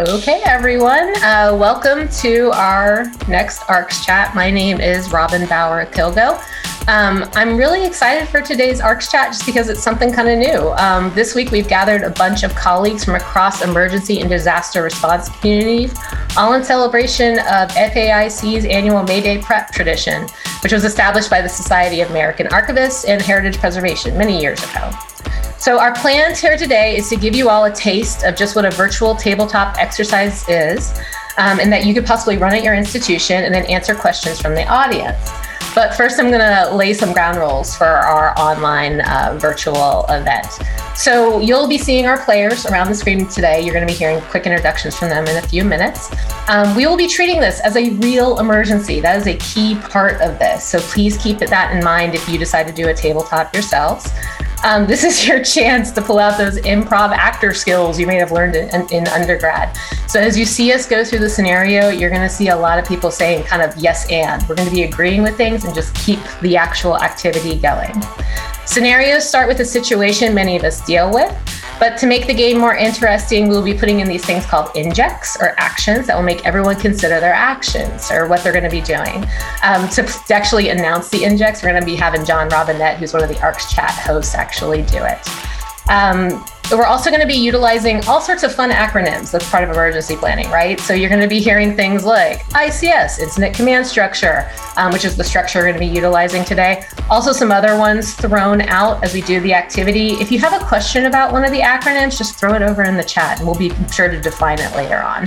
[0.00, 4.32] Okay, everyone, uh, welcome to our next ARCS chat.
[4.32, 6.40] My name is Robin Bauer Kilgo.
[6.88, 10.70] Um, I'm really excited for today's ARCS chat just because it's something kind of new.
[10.78, 15.28] Um, this week, we've gathered a bunch of colleagues from across emergency and disaster response
[15.28, 15.94] communities,
[16.38, 20.26] all in celebration of FAIC's annual May Day prep tradition,
[20.62, 24.90] which was established by the Society of American Archivists and Heritage Preservation many years ago.
[25.58, 28.64] So, our plan here today is to give you all a taste of just what
[28.64, 30.98] a virtual tabletop exercise is,
[31.36, 34.54] um, and that you could possibly run at your institution and then answer questions from
[34.54, 35.30] the audience.
[35.74, 40.46] But first, I'm going to lay some ground rules for our online uh, virtual event.
[40.96, 43.60] So, you'll be seeing our players around the screen today.
[43.60, 46.10] You're going to be hearing quick introductions from them in a few minutes.
[46.48, 49.00] Um, we will be treating this as a real emergency.
[49.00, 50.64] That is a key part of this.
[50.64, 54.10] So, please keep that in mind if you decide to do a tabletop yourselves.
[54.64, 58.32] Um, this is your chance to pull out those improv actor skills you may have
[58.32, 59.76] learned in, in, undergrad.
[60.08, 62.78] So, as you see us go through the scenario, you're going to see a lot
[62.78, 64.42] of people saying kind of yes and.
[64.48, 67.94] We're going to be agreeing with things and just keep the actual activity going.
[68.66, 71.32] Scenarios start with a situation many of us deal with.
[71.78, 75.36] But to make the game more interesting, we'll be putting in these things called injects
[75.40, 78.80] or actions that will make everyone consider their actions or what they're going to be
[78.80, 79.24] doing.
[79.62, 83.22] Um, to actually announce the injects, we're going to be having John Robinette, who's one
[83.22, 85.18] of the ARCS chat hosts, actually do it.
[85.88, 89.30] Um, we're also going to be utilizing all sorts of fun acronyms.
[89.30, 90.78] That's part of emergency planning, right?
[90.80, 95.16] So you're going to be hearing things like ICS, Incident Command Structure, um, which is
[95.16, 96.84] the structure we're going to be utilizing today.
[97.08, 100.10] Also, some other ones thrown out as we do the activity.
[100.14, 102.98] If you have a question about one of the acronyms, just throw it over in
[102.98, 105.26] the chat and we'll be sure to define it later on.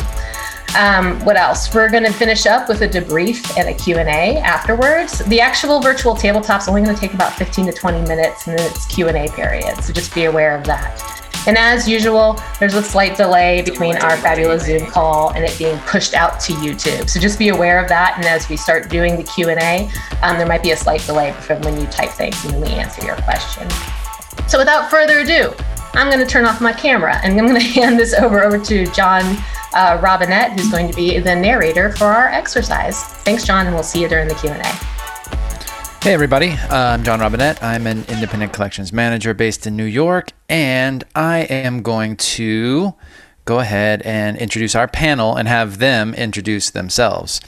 [0.77, 1.73] Um, what else?
[1.73, 5.19] We're going to finish up with a debrief and a Q&A afterwards.
[5.25, 8.72] The actual virtual tabletop's only going to take about 15 to 20 minutes and then
[8.72, 9.83] it's Q&A period.
[9.83, 11.22] So just be aware of that.
[11.45, 15.77] And as usual, there's a slight delay between our fabulous Zoom call and it being
[15.80, 17.10] pushed out to YouTube.
[17.10, 18.14] So just be aware of that.
[18.15, 21.60] And as we start doing the Q&A, um, there might be a slight delay from
[21.64, 23.67] when you type things and we answer your question.
[24.48, 25.54] So without further ado,
[25.93, 28.58] I'm going to turn off my camera and I'm going to hand this over, over
[28.60, 29.37] to John
[29.73, 33.04] uh, Robinette, who's going to be the narrator for our exercise.
[33.04, 34.64] Thanks, John, and we'll see you during the Q&A.
[36.04, 36.49] Hey, everybody.
[36.49, 37.61] Uh, I'm John Robinette.
[37.61, 42.95] I'm an independent collections manager based in New York, and I am going to
[43.45, 47.39] go ahead and introduce our panel and have them introduce themselves.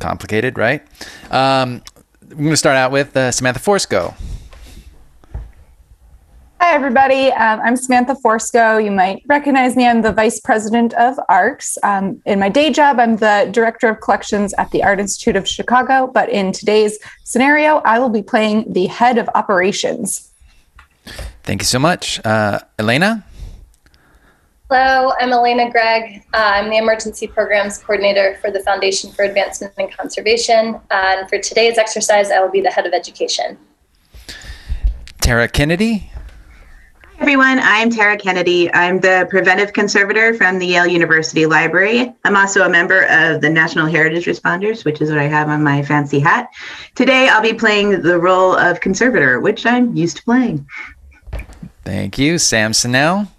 [0.00, 0.82] Complicated, right?
[1.30, 1.82] Um,
[2.22, 4.14] I'm going to start out with uh, Samantha Forsko.
[6.62, 7.32] Hi, everybody.
[7.32, 8.82] Um, I'm Samantha Forsko.
[8.82, 9.88] You might recognize me.
[9.88, 11.76] I'm the Vice President of ARCS.
[11.82, 15.48] Um, in my day job, I'm the Director of Collections at the Art Institute of
[15.48, 16.06] Chicago.
[16.06, 20.30] But in today's scenario, I will be playing the Head of Operations.
[21.42, 22.24] Thank you so much.
[22.24, 23.26] Uh, Elena?
[24.70, 26.22] Hello, I'm Elena Gregg.
[26.32, 30.80] Uh, I'm the Emergency Programs Coordinator for the Foundation for Advancement and Conservation.
[30.92, 33.58] and for today's exercise, I will be the Head of Education.
[35.20, 36.11] Tara Kennedy?
[37.22, 37.60] Everyone.
[37.62, 38.68] I'm Tara Kennedy.
[38.74, 42.12] I'm the preventive conservator from the Yale University Library.
[42.24, 45.62] I'm also a member of the National Heritage Responders, which is what I have on
[45.62, 46.50] my fancy hat.
[46.96, 50.66] Today, I'll be playing the role of conservator, which I'm used to playing.
[51.84, 52.38] Thank you.
[52.38, 53.30] Sam Snell.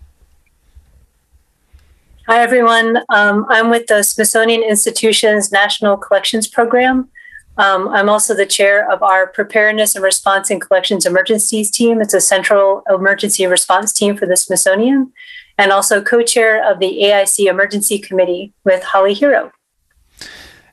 [2.28, 3.00] Hi, everyone.
[3.10, 7.10] Um, I'm with the Smithsonian Institution's National Collections Program.
[7.58, 12.02] Um, I'm also the chair of our Preparedness and Response in Collections Emergencies team.
[12.02, 15.14] It's a central emergency response team for the Smithsonian,
[15.58, 19.52] and also co chair of the AIC Emergency Committee with Holly Herro.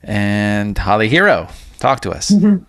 [0.03, 2.31] And Holly Herro, talk to us.
[2.31, 2.65] Mm-hmm.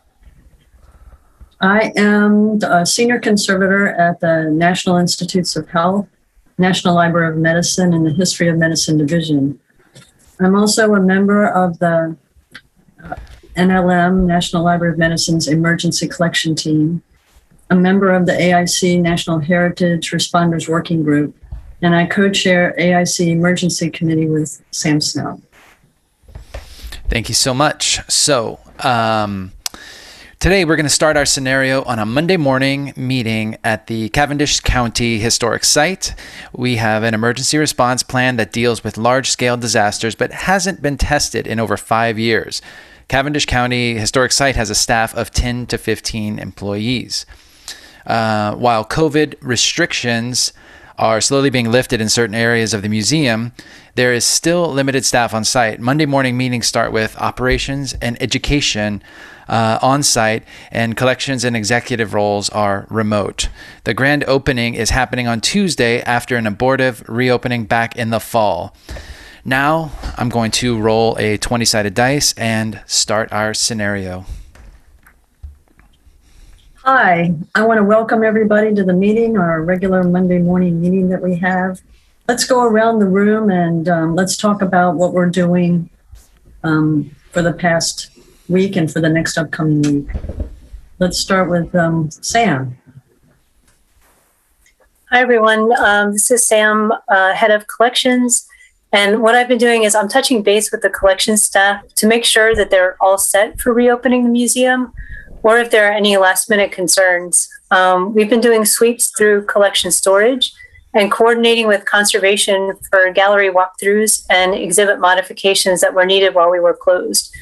[1.62, 6.08] I am a senior conservator at the National Institutes of Health,
[6.58, 9.60] National Library of Medicine, and the History of Medicine Division.
[10.40, 12.18] I'm also a member of the
[13.62, 17.04] NLM, National Library of Medicine's Emergency Collection Team,
[17.70, 21.36] a member of the AIC National Heritage Responders Working Group,
[21.84, 25.40] and I co chair AIC Emergency Committee with Sam Snell.
[27.08, 28.00] Thank you so much.
[28.10, 29.52] So, um,
[30.40, 34.60] Today, we're going to start our scenario on a Monday morning meeting at the Cavendish
[34.62, 36.16] County Historic Site.
[36.52, 40.98] We have an emergency response plan that deals with large scale disasters but hasn't been
[40.98, 42.60] tested in over five years.
[43.12, 47.26] Cavendish County Historic Site has a staff of 10 to 15 employees.
[48.08, 50.54] Uh, while COVID restrictions
[50.98, 53.52] are slowly being lifted in certain areas of the museum,
[53.96, 55.82] there is still limited staff on site.
[55.82, 59.04] Monday morning meetings start with operations and education
[59.50, 63.50] uh, on site, and collections and executive roles are remote.
[63.84, 68.74] The grand opening is happening on Tuesday after an abortive reopening back in the fall.
[69.44, 74.26] Now I'm going to roll a 20 sided dice and start our scenario.
[76.84, 81.22] Hi, I want to welcome everybody to the meeting, our regular Monday morning meeting that
[81.22, 81.82] we have.
[82.28, 85.90] Let's go around the room and um, let's talk about what we're doing
[86.64, 88.12] um, for the past
[88.48, 90.16] week and for the next upcoming week.
[91.00, 92.78] Let's start with um, Sam.
[95.10, 95.72] Hi, everyone.
[95.80, 98.48] Um, this is Sam, uh, head of collections.
[98.94, 102.26] And what I've been doing is I'm touching base with the collection staff to make
[102.26, 104.94] sure that they're all set for reopening the museum
[105.44, 107.50] or if there are any last minute concerns.
[107.72, 110.54] Um, we've been doing sweeps through collection storage
[110.94, 116.60] and coordinating with conservation for gallery walkthroughs and exhibit modifications that were needed while we
[116.60, 117.34] were closed.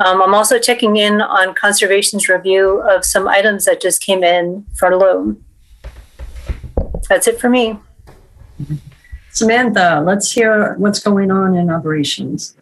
[0.00, 4.66] Um, I'm also checking in on conservation's review of some items that just came in
[4.76, 5.42] for loan.
[7.08, 7.78] That's it for me.
[9.30, 12.56] Samantha, let's hear what's going on in operations.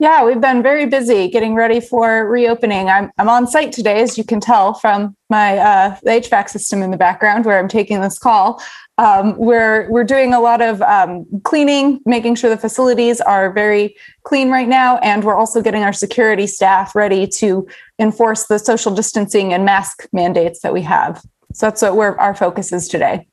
[0.00, 2.88] Yeah, we've been very busy getting ready for reopening.
[2.88, 6.90] I'm, I'm on site today, as you can tell from my uh, HVAC system in
[6.90, 8.60] the background where I'm taking this call.
[8.98, 13.96] Um, we're we're doing a lot of um, cleaning, making sure the facilities are very
[14.24, 17.66] clean right now, and we're also getting our security staff ready to
[17.98, 21.24] enforce the social distancing and mask mandates that we have.
[21.54, 23.26] So that's what our focus is today.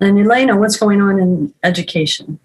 [0.00, 2.38] And Elena, what's going on in education?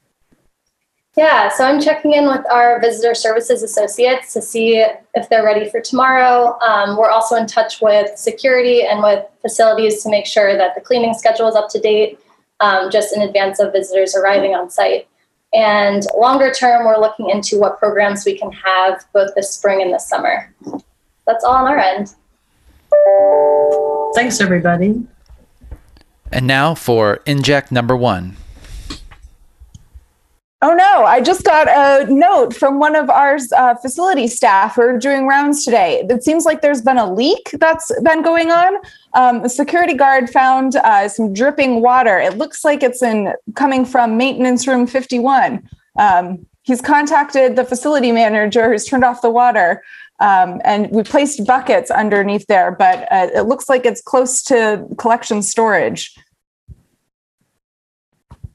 [1.16, 4.84] Yeah, so I'm checking in with our visitor services associates to see
[5.14, 6.58] if they're ready for tomorrow.
[6.62, 10.82] Um, we're also in touch with security and with facilities to make sure that the
[10.82, 12.20] cleaning schedule is up to date
[12.62, 15.08] um, just in advance of visitors arriving on site.
[15.54, 19.94] And longer term, we're looking into what programs we can have both this spring and
[19.94, 20.52] this summer.
[21.28, 22.16] That's all on our end.
[24.16, 25.06] Thanks, everybody.
[26.34, 28.36] And now for inject number one.
[30.64, 34.82] Oh no, I just got a note from one of our uh, facility staff who
[34.82, 36.06] are doing rounds today.
[36.10, 38.78] It seems like there's been a leak that's been going on.
[39.14, 42.18] Um, a security guard found uh, some dripping water.
[42.18, 45.70] It looks like it's in coming from maintenance room 51.
[46.00, 49.84] Um, he's contacted the facility manager who's turned off the water.
[50.24, 54.88] Um, and we placed buckets underneath there, but uh, it looks like it's close to
[54.98, 56.16] collection storage.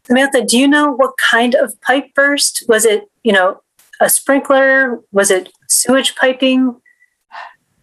[0.07, 2.65] Samantha, do you know what kind of pipe burst?
[2.69, 3.61] Was it, you know,
[4.01, 4.99] a sprinkler?
[5.13, 6.75] Was it sewage piping?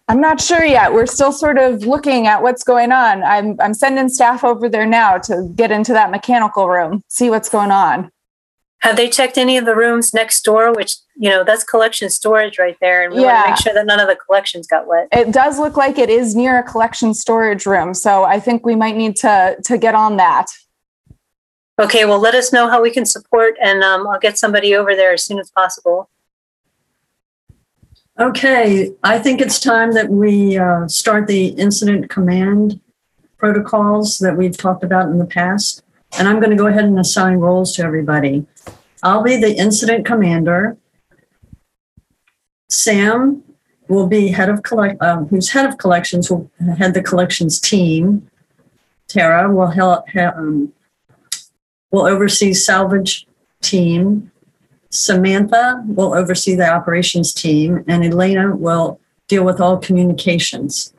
[0.08, 0.92] I'm not sure yet.
[0.92, 3.22] We're still sort of looking at what's going on.
[3.22, 7.48] I'm I'm sending staff over there now to get into that mechanical room, see what's
[7.48, 8.10] going on.
[8.80, 10.72] Have they checked any of the rooms next door?
[10.72, 13.86] Which you know that's collection storage right there, and we want to make sure that
[13.86, 15.08] none of the collections got wet.
[15.12, 18.76] It does look like it is near a collection storage room, so I think we
[18.76, 20.46] might need to to get on that.
[21.78, 24.94] Okay, well, let us know how we can support, and um, I'll get somebody over
[24.94, 26.08] there as soon as possible.
[28.18, 32.80] Okay, I think it's time that we uh, start the incident command
[33.36, 35.82] protocols that we've talked about in the past.
[36.18, 38.46] And I'm going to go ahead and assign roles to everybody.
[39.02, 40.76] I'll be the incident commander.
[42.68, 43.42] Sam
[43.88, 48.28] will be head of collect, um, who's head of collections, will head the collections team.
[49.08, 50.72] Tara will help, um,
[51.90, 53.26] will oversee salvage
[53.62, 54.32] team.
[54.90, 60.92] Samantha will oversee the operations team, and Elena will deal with all communications.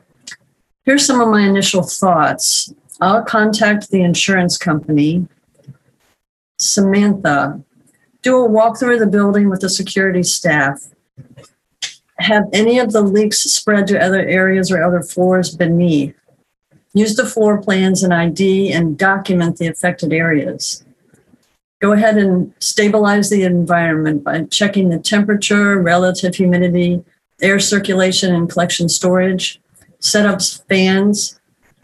[0.84, 2.72] Here's some of my initial thoughts.
[3.00, 5.26] I'll contact the insurance company.
[6.58, 7.62] Samantha,
[8.22, 10.82] do a walkthrough of the building with the security staff.
[12.18, 16.16] Have any of the leaks spread to other areas or other floors beneath?
[16.92, 20.84] Use the floor plans and ID and document the affected areas
[21.80, 27.04] go ahead and stabilize the environment by checking the temperature, relative humidity,
[27.40, 29.60] air circulation, and collection storage.
[30.00, 31.37] Set up fans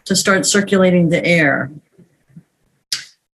[0.05, 1.71] to start circulating the air.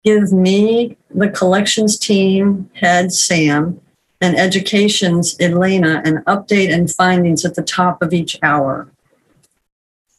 [0.04, 3.80] Give me, the collections team head, Sam,
[4.20, 8.88] and education's Elena an update and findings at the top of each hour.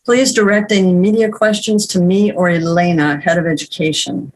[0.05, 4.33] Please direct any media questions to me or Elena, head of education.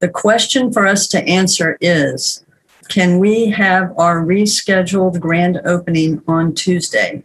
[0.00, 2.44] The question for us to answer is
[2.88, 7.22] Can we have our rescheduled grand opening on Tuesday?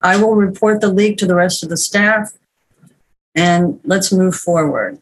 [0.00, 2.32] I will report the leak to the rest of the staff
[3.34, 4.98] and let's move forward.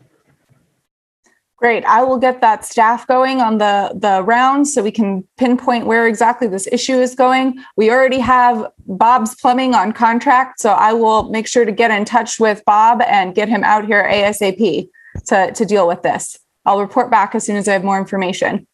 [1.56, 1.84] Great.
[1.84, 6.08] I will get that staff going on the the rounds so we can pinpoint where
[6.08, 7.62] exactly this issue is going.
[7.76, 12.06] We already have Bob's plumbing on contract, so I will make sure to get in
[12.06, 14.88] touch with Bob and get him out here ASAP
[15.26, 16.38] to to deal with this.
[16.64, 18.66] I'll report back as soon as I have more information.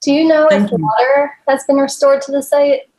[0.00, 0.78] Do you know Thank if you.
[0.78, 2.90] water has been restored to the site?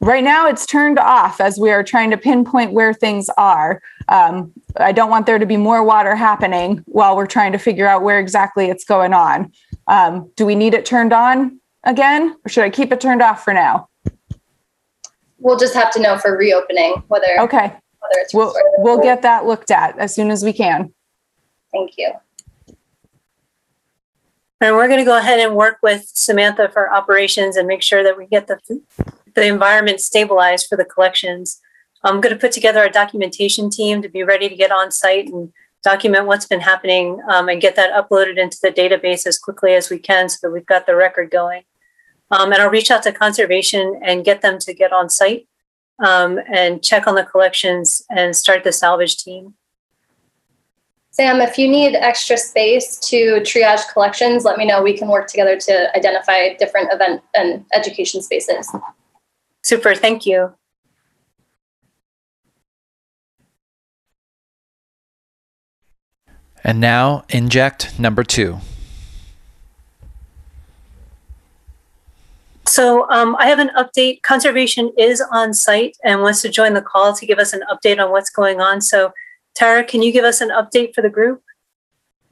[0.00, 3.82] Right now, it's turned off as we are trying to pinpoint where things are.
[4.08, 7.86] Um, I don't want there to be more water happening while we're trying to figure
[7.86, 9.52] out where exactly it's going on.
[9.88, 13.42] Um, do we need it turned on again, or should I keep it turned off
[13.42, 13.88] for now?
[15.38, 19.46] We'll just have to know for reopening whether, Okay, whether it's we'll we'll get that
[19.46, 20.92] looked at as soon as we can.
[21.72, 22.12] Thank you.
[24.60, 28.02] And we're going to go ahead and work with Samantha for operations and make sure
[28.02, 28.58] that we get the,
[29.38, 31.60] the environment stabilized for the collections.
[32.04, 35.26] I'm going to put together a documentation team to be ready to get on site
[35.26, 35.52] and
[35.82, 39.90] document what's been happening um, and get that uploaded into the database as quickly as
[39.90, 41.62] we can so that we've got the record going.
[42.30, 45.48] Um, and I'll reach out to conservation and get them to get on site
[46.04, 49.54] um, and check on the collections and start the salvage team.
[51.10, 54.82] Sam, if you need extra space to triage collections, let me know.
[54.82, 58.72] We can work together to identify different event and education spaces.
[59.68, 60.54] Super, thank you.
[66.64, 68.60] And now, inject number two.
[72.64, 74.22] So um, I have an update.
[74.22, 78.02] Conservation is on site and wants to join the call to give us an update
[78.02, 78.80] on what's going on.
[78.80, 79.12] So
[79.54, 81.42] Tara, can you give us an update for the group?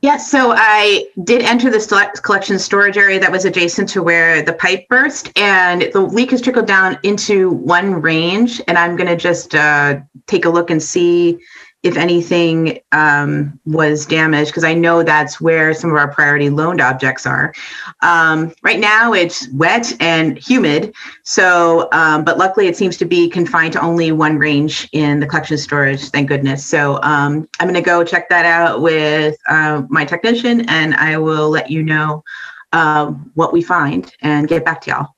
[0.02, 4.52] Yes, so I did enter the collection storage area that was adjacent to where the
[4.52, 8.60] pipe burst, and the leak has trickled down into one range.
[8.68, 11.38] And I'm going to just uh, take a look and see
[11.86, 16.80] if anything um, was damaged, because I know that's where some of our priority loaned
[16.80, 17.54] objects are.
[18.02, 23.28] Um, right now, it's wet and humid, so um, but luckily it seems to be
[23.28, 26.08] confined to only one range in the collection storage.
[26.08, 26.64] Thank goodness.
[26.64, 31.18] So um, I'm going to go check that out with uh, my technician, and I
[31.18, 32.24] will let you know
[32.72, 35.08] um, what we find and get back to y'all.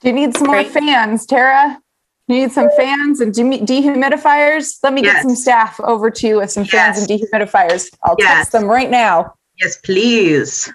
[0.00, 1.80] Do you need some more fans, Tara?
[2.28, 4.76] You need some fans and dehum- dehumidifiers?
[4.82, 7.90] Let me get some staff over to you with some fans and dehumidifiers.
[8.02, 8.36] I'll Yes.
[8.36, 9.32] text them right now.
[9.58, 10.70] Yes, please.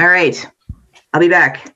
[0.00, 0.46] All right,
[1.12, 1.74] I'll be back.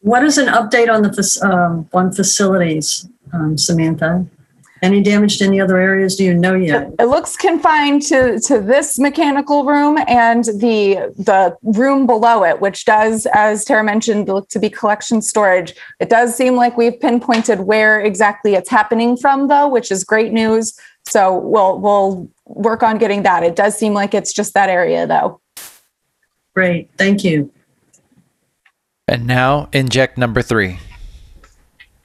[0.00, 4.26] What is an update on the, fac- um, on facilities, um, Samantha?
[4.82, 6.16] Any damage to any other areas?
[6.16, 6.90] Do you know yet?
[6.98, 12.86] It looks confined to, to this mechanical room and the, the room below it, which
[12.86, 15.74] does, as Tara mentioned, look to be collection storage.
[16.00, 20.32] It does seem like we've pinpointed where exactly it's happening from though, which is great
[20.32, 20.78] news.
[21.06, 23.42] So we'll, we'll work on getting that.
[23.42, 25.40] It does seem like it's just that area though.
[26.54, 27.52] Great, thank you.
[29.06, 30.78] And now, inject number three.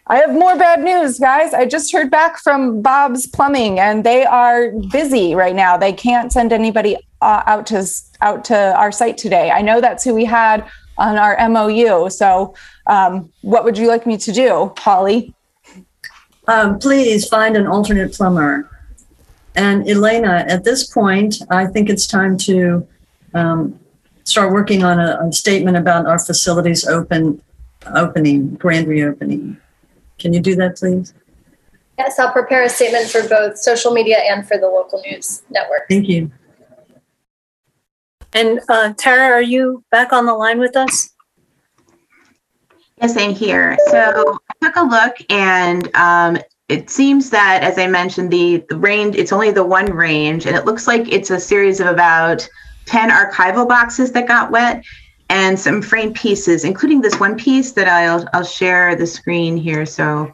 [0.08, 1.54] I have more bad news, guys.
[1.56, 5.78] I just heard back from Bob's Plumbing, and they are busy right now.
[5.78, 7.84] They can't send anybody uh, out to
[8.22, 9.50] out to our site today.
[9.50, 10.70] I know that's who we had
[11.00, 12.12] on our MOU.
[12.12, 12.54] So,
[12.86, 15.34] um, what would you like me to do, Holly?
[16.48, 18.70] Um, please find an alternate plumber.
[19.56, 22.88] And Elena, at this point, I think it's time to
[23.34, 23.80] um,
[24.24, 27.42] start working on a, a statement about our facilities open,
[27.96, 29.58] opening, grand reopening.
[30.26, 31.14] Can you do that, please?
[32.00, 35.88] Yes, I'll prepare a statement for both social media and for the local news network.
[35.88, 36.32] Thank you.
[38.34, 41.12] And uh, Tara, are you back on the line with us?
[43.00, 43.78] Yes, I'm here.
[43.92, 48.78] So I took a look and um, it seems that, as I mentioned, the, the
[48.78, 52.50] range, it's only the one range and it looks like it's a series of about
[52.88, 54.84] 10 archival boxes that got wet
[55.30, 59.86] and some frame pieces, including this one piece that I'll, I'll share the screen here
[59.86, 60.32] so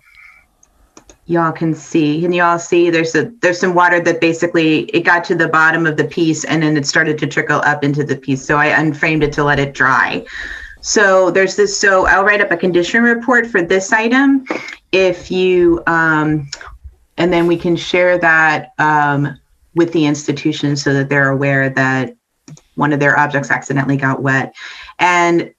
[1.28, 2.22] y'all can see.
[2.22, 2.90] Can you all see?
[2.90, 6.44] There's a, there's some water that basically, it got to the bottom of the piece
[6.44, 8.46] and then it started to trickle up into the piece.
[8.46, 10.26] So I unframed it to let it dry.
[10.82, 14.46] So there's this, so I'll write up a condition report for this item.
[14.92, 16.50] If you, um,
[17.18, 19.38] and then we can share that, um,
[19.74, 22.18] with the institution so that they're aware that
[22.76, 24.54] one of their objects accidentally got wet.
[25.00, 25.54] And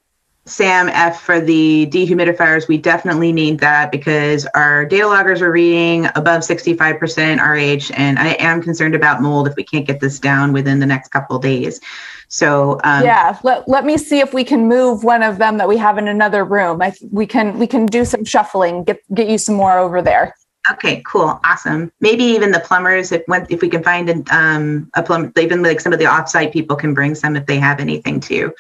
[0.45, 6.07] Sam F for the dehumidifiers, we definitely need that because our data loggers are reading
[6.17, 10.53] above 65% RH, and I am concerned about mold if we can't get this down
[10.53, 11.81] within the next couple days.
[12.27, 15.69] So um, yeah, let, let me see if we can move one of them that
[15.69, 16.83] we have in another room.
[16.83, 20.35] I we can we can do some shuffling, get get you some more over there.
[20.71, 21.91] Okay, cool, awesome.
[22.01, 25.81] Maybe even the plumbers, if if we can find an, um, a plumber, even like
[25.81, 28.53] some of the offsite people can bring some if they have anything too.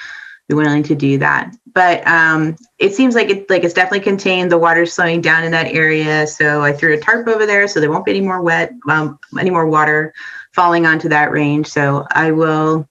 [0.48, 1.54] Be willing to do that.
[1.72, 4.50] But um, it seems like it like it's definitely contained.
[4.50, 7.78] The water's slowing down in that area, so I threw a tarp over there so
[7.78, 10.12] there won't be any more wet, um, any more water
[10.52, 11.68] falling onto that range.
[11.68, 12.88] So I will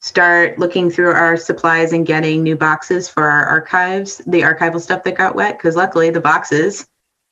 [0.00, 5.04] start looking through our supplies and getting new boxes for our archives, the archival stuff
[5.04, 6.88] that got wet, because luckily the boxes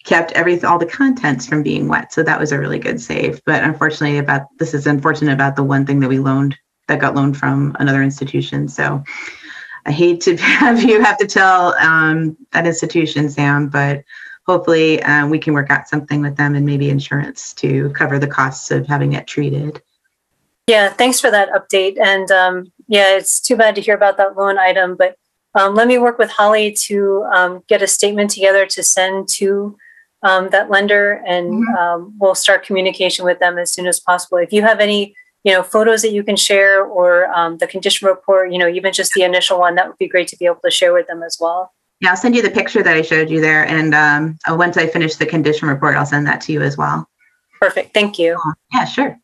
[0.07, 2.13] kept every all the contents from being wet.
[2.13, 3.45] So that was a really good save.
[3.45, 6.57] But unfortunately, about this is unfortunate about the one thing that we loaned
[6.89, 8.69] that got loaned from another institution.
[8.69, 9.03] So
[9.85, 14.05] I hate to have you have to tell um, that institution, Sam, but
[14.47, 18.29] hopefully um, we can work out something with them and maybe insurance to cover the
[18.29, 19.83] costs of having it treated.
[20.69, 21.99] Yeah, thanks for that update.
[21.99, 25.17] And um, yeah, it's too bad to hear about that loan item, but
[25.57, 29.77] um, let me work with Holly to um, get a statement together to send to
[30.23, 31.77] um, that lender, and Mhm.
[31.79, 34.39] um, we'll start communication with them as soon as possible.
[34.39, 38.09] If you have any, you know, photos that you can share or um, the condition
[38.09, 40.61] report, you know, even just the initial one, that would be great to be able
[40.65, 41.73] to share with them as well.
[42.01, 43.67] Yeah, I'll send you the picture that I showed you there.
[43.67, 46.77] And um, uh, once I finish the condition report, I'll send that to you as
[46.77, 47.09] well.
[47.61, 47.95] Perfect.
[47.95, 48.39] Thank you.
[48.73, 49.19] Yeah, sure.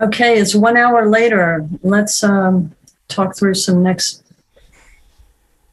[0.00, 1.66] Okay, it's one hour later.
[1.82, 2.74] Let's um,
[3.08, 4.22] talk through some next.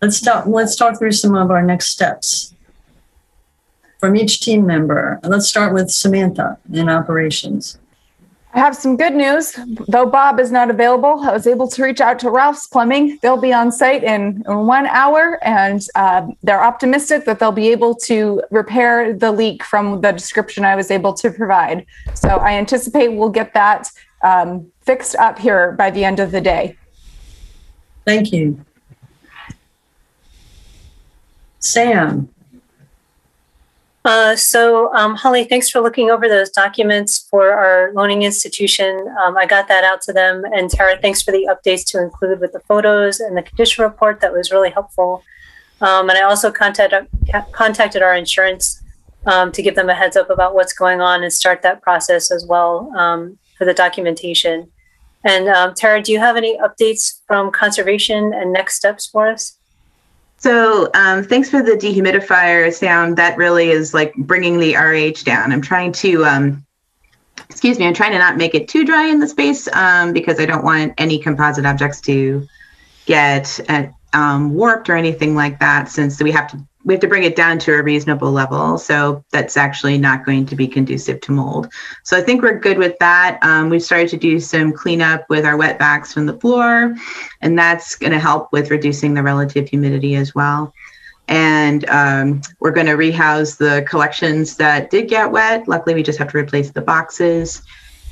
[0.02, 0.46] Let's talk.
[0.46, 2.53] Let's talk through some of our next steps
[4.04, 5.18] from each team member.
[5.24, 7.80] Let's start with Samantha in operations.
[8.54, 9.58] I have some good news.
[9.88, 13.18] Though Bob is not available, I was able to reach out to Ralph's Plumbing.
[13.22, 17.70] They'll be on site in, in one hour, and uh, they're optimistic that they'll be
[17.70, 21.86] able to repair the leak from the description I was able to provide.
[22.14, 23.90] So I anticipate we'll get that
[24.22, 26.76] um, fixed up here by the end of the day.
[28.06, 28.66] Thank you.
[31.60, 32.28] Sam,
[34.06, 39.08] Uh, so, um, Holly, thanks for looking over those documents for our loaning institution.
[39.24, 40.44] Um, I got that out to them.
[40.44, 44.20] And Tara, thanks for the updates to include with the photos and the condition report.
[44.20, 45.24] That was really helpful.
[45.80, 47.08] Um, and I also contacted,
[47.54, 48.82] contacted our insurance
[49.26, 52.30] um, to give them a heads up about what's going on and start that process
[52.30, 54.70] as well um, for the documentation.
[55.24, 59.58] And um, Tara, do you have any updates from conservation and next steps for us?
[60.44, 63.16] So um, thanks for the dehumidifier, Sam.
[63.16, 65.54] That really is like bringing the RH down.
[65.54, 66.66] I'm trying to, um,
[67.50, 70.42] excuse me, I'm trying to not make it too dry in the space um, because
[70.42, 72.46] I don't want any composite objects to
[73.06, 75.88] get uh, um, warped or anything like that.
[75.88, 78.78] Since we have to, we have to bring it down to a reasonable level.
[78.78, 81.72] So that's actually not going to be conducive to mold.
[82.04, 83.40] So I think we're good with that.
[83.42, 86.96] Um, we've started to do some cleanup with our wet backs from the floor
[87.42, 90.74] and that's going to help with reducing the relative humidity as well.
[91.30, 95.68] And um, we're going to rehouse the collections that did get wet.
[95.70, 97.62] Luckily, we just have to replace the boxes.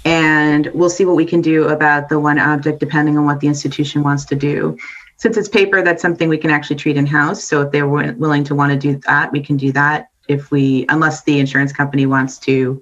[0.05, 3.47] And we'll see what we can do about the one object depending on what the
[3.47, 4.77] institution wants to do.
[5.21, 7.43] Since it's paper, that's something we can actually treat in house.
[7.43, 10.07] So if they're wi- willing to want to do that, we can do that.
[10.27, 12.81] If we, unless the insurance company wants to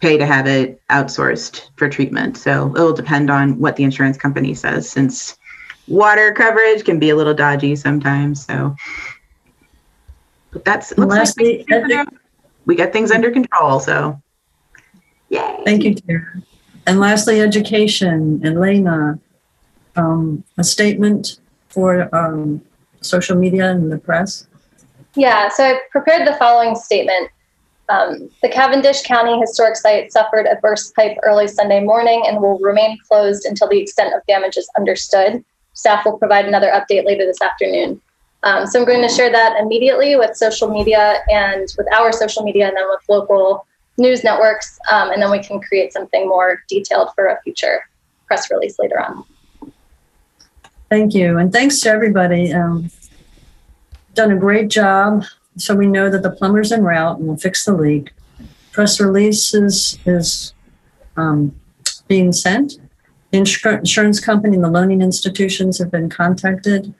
[0.00, 2.38] pay to have it outsourced for treatment.
[2.38, 5.36] So it'll depend on what the insurance company says since
[5.86, 8.46] water coverage can be a little dodgy sometimes.
[8.46, 8.74] So,
[10.52, 11.66] but that's it looks like we,
[12.64, 13.78] we got things under control.
[13.78, 14.18] So,
[15.28, 15.60] yay!
[15.66, 16.42] thank you, Tara.
[16.86, 18.40] And lastly, education.
[18.42, 19.18] Elena,
[19.96, 21.40] um, a statement
[21.74, 22.62] for um,
[23.00, 24.46] social media and the press.
[25.16, 27.30] Yeah, so I prepared the following statement.
[27.88, 32.58] Um, the Cavendish County Historic Site suffered a burst pipe early Sunday morning and will
[32.58, 35.44] remain closed until the extent of damage is understood.
[35.74, 38.00] Staff will provide another update later this afternoon.
[38.44, 42.42] Um, so I'm going to share that immediately with social media and with our social
[42.42, 43.66] media and then with local
[43.98, 44.78] news networks.
[44.90, 47.88] Um, and then we can create something more detailed for a future
[48.26, 49.24] press release later on.
[50.90, 51.38] Thank you.
[51.38, 52.52] And thanks to everybody.
[52.52, 52.90] Um,
[54.14, 55.24] done a great job.
[55.56, 58.12] So we know that the plumber's en route and will fix the leak.
[58.72, 60.52] Press release is, is
[61.16, 61.54] um,
[62.08, 62.78] being sent.
[63.32, 66.94] Insur- insurance company and the loaning institutions have been contacted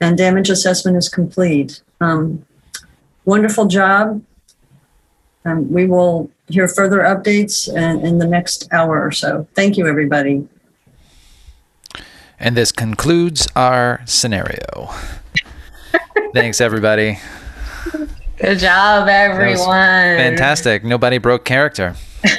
[0.00, 1.82] and damage assessment is complete.
[2.00, 2.44] Um,
[3.24, 4.22] wonderful job.
[5.44, 9.46] Um, we will hear further updates in, in the next hour or so.
[9.54, 10.46] Thank you, everybody.
[12.38, 14.90] And this concludes our scenario.
[16.34, 17.18] Thanks, everybody.
[18.38, 19.68] Good job, everyone.
[19.68, 20.84] Fantastic.
[20.84, 21.94] Nobody broke character.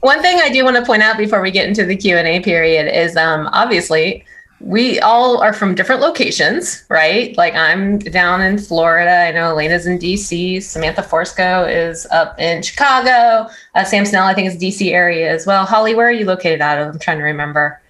[0.00, 2.26] One thing I do want to point out before we get into the Q and
[2.26, 4.24] A period is, um, obviously,
[4.60, 7.36] we all are from different locations, right?
[7.36, 9.10] Like I'm down in Florida.
[9.10, 10.62] I know Elena's in DC.
[10.62, 13.50] Samantha Forsko is up in Chicago.
[13.74, 15.66] Uh, Sam Snell, I think, is DC area as well.
[15.66, 16.94] Holly, where are you located out of?
[16.94, 17.80] I'm trying to remember.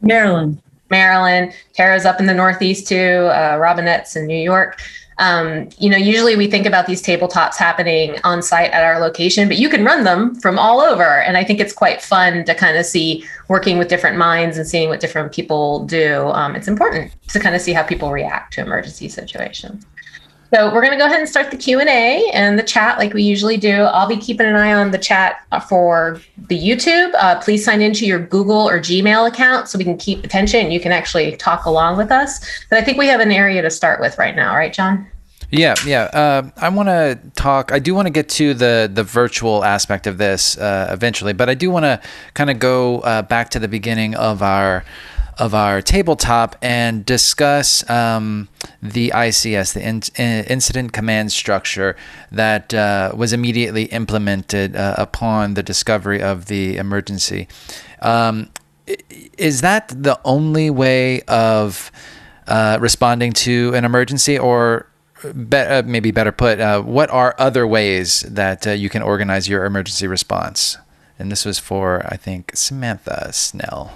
[0.00, 0.60] Marilyn.
[0.90, 1.52] Maryland.
[1.74, 3.28] Tara's up in the Northeast too.
[3.32, 4.80] Uh, Robinette's in New York.
[5.18, 9.48] um, you know, usually we think about these tabletops happening on site at our location,
[9.48, 11.20] but you can run them from all over.
[11.22, 14.66] And I think it's quite fun to kind of see working with different minds and
[14.66, 16.28] seeing what different people do.
[16.28, 19.86] Um, it's important to kind of see how people react to emergency situations.
[20.54, 23.22] So we're going to go ahead and start the Q&A and the chat like we
[23.22, 23.82] usually do.
[23.82, 27.12] I'll be keeping an eye on the chat for the YouTube.
[27.14, 30.70] Uh, please sign into your Google or Gmail account so we can keep attention.
[30.70, 32.46] You can actually talk along with us.
[32.70, 35.06] But I think we have an area to start with right now, right, John?
[35.50, 36.02] Yeah, yeah.
[36.04, 37.72] Uh, I want to talk.
[37.72, 41.48] I do want to get to the the virtual aspect of this uh, eventually, but
[41.48, 42.00] I do want to
[42.34, 44.84] kind of go uh, back to the beginning of our
[45.38, 48.48] of our tabletop and discuss um,
[48.82, 51.94] the ICS, the in- incident command structure
[52.32, 57.48] that uh, was immediately implemented uh, upon the discovery of the emergency.
[58.00, 58.50] Um,
[59.36, 61.90] is that the only way of
[62.46, 64.86] uh, responding to an emergency, or
[65.48, 69.48] be- uh, maybe better put, uh, what are other ways that uh, you can organize
[69.48, 70.78] your emergency response?
[71.18, 73.92] And this was for, I think, Samantha Snell.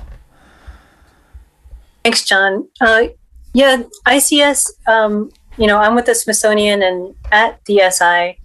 [2.03, 2.69] Thanks, John.
[2.81, 3.09] Uh,
[3.53, 8.37] yeah, ICS, um, you know, I'm with the Smithsonian and at DSI,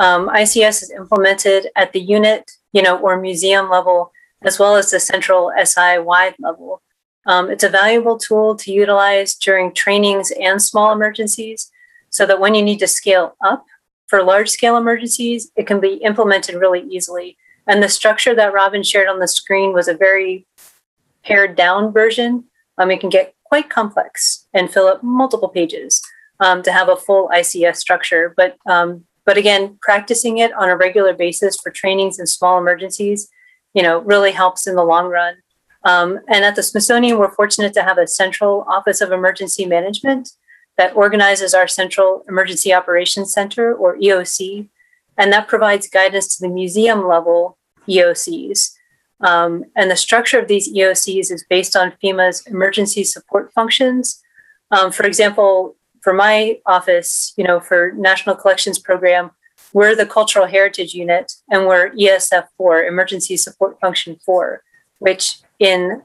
[0.00, 4.90] um, ICS is implemented at the unit, you know, or museum level, as well as
[4.90, 6.80] the central SI wide level.
[7.26, 11.70] Um, it's a valuable tool to utilize during trainings and small emergencies
[12.08, 13.66] so that when you need to scale up
[14.06, 17.36] for large scale emergencies, it can be implemented really easily.
[17.66, 20.46] And the structure that Robin shared on the screen was a very
[21.22, 22.44] pared down version
[22.78, 26.02] um, it can get quite complex and fill up multiple pages
[26.40, 28.34] um, to have a full ICS structure.
[28.36, 33.28] But um, but again, practicing it on a regular basis for trainings and small emergencies,
[33.74, 35.36] you know, really helps in the long run.
[35.84, 40.30] Um, and at the Smithsonian, we're fortunate to have a central Office of Emergency Management
[40.76, 44.68] that organizes our Central Emergency Operations Center, or EOC,
[45.16, 48.72] and that provides guidance to the museum level EOCs.
[49.22, 54.22] Um, and the structure of these EOCs is based on FEMA's emergency support functions.
[54.70, 59.30] Um, for example, for my office, you know, for National Collections Program,
[59.72, 64.62] we're the Cultural Heritage Unit and we're ESF 4, Emergency Support Function 4,
[64.98, 66.02] which in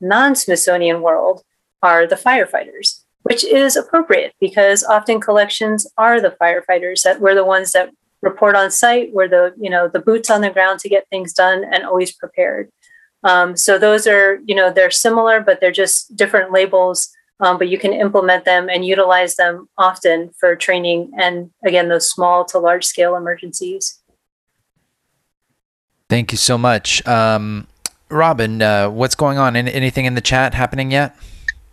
[0.00, 1.42] non Smithsonian world
[1.82, 7.44] are the firefighters, which is appropriate because often collections are the firefighters that we're the
[7.44, 7.90] ones that
[8.22, 11.32] report on site where the you know the boots on the ground to get things
[11.32, 12.70] done and always prepared.
[13.24, 17.68] Um, so those are you know they're similar but they're just different labels um, but
[17.68, 22.58] you can implement them and utilize them often for training and again those small to
[22.58, 24.00] large scale emergencies.
[26.08, 27.06] Thank you so much.
[27.06, 27.66] Um,
[28.08, 29.56] robin uh, what's going on?
[29.56, 31.16] Anything in the chat happening yet?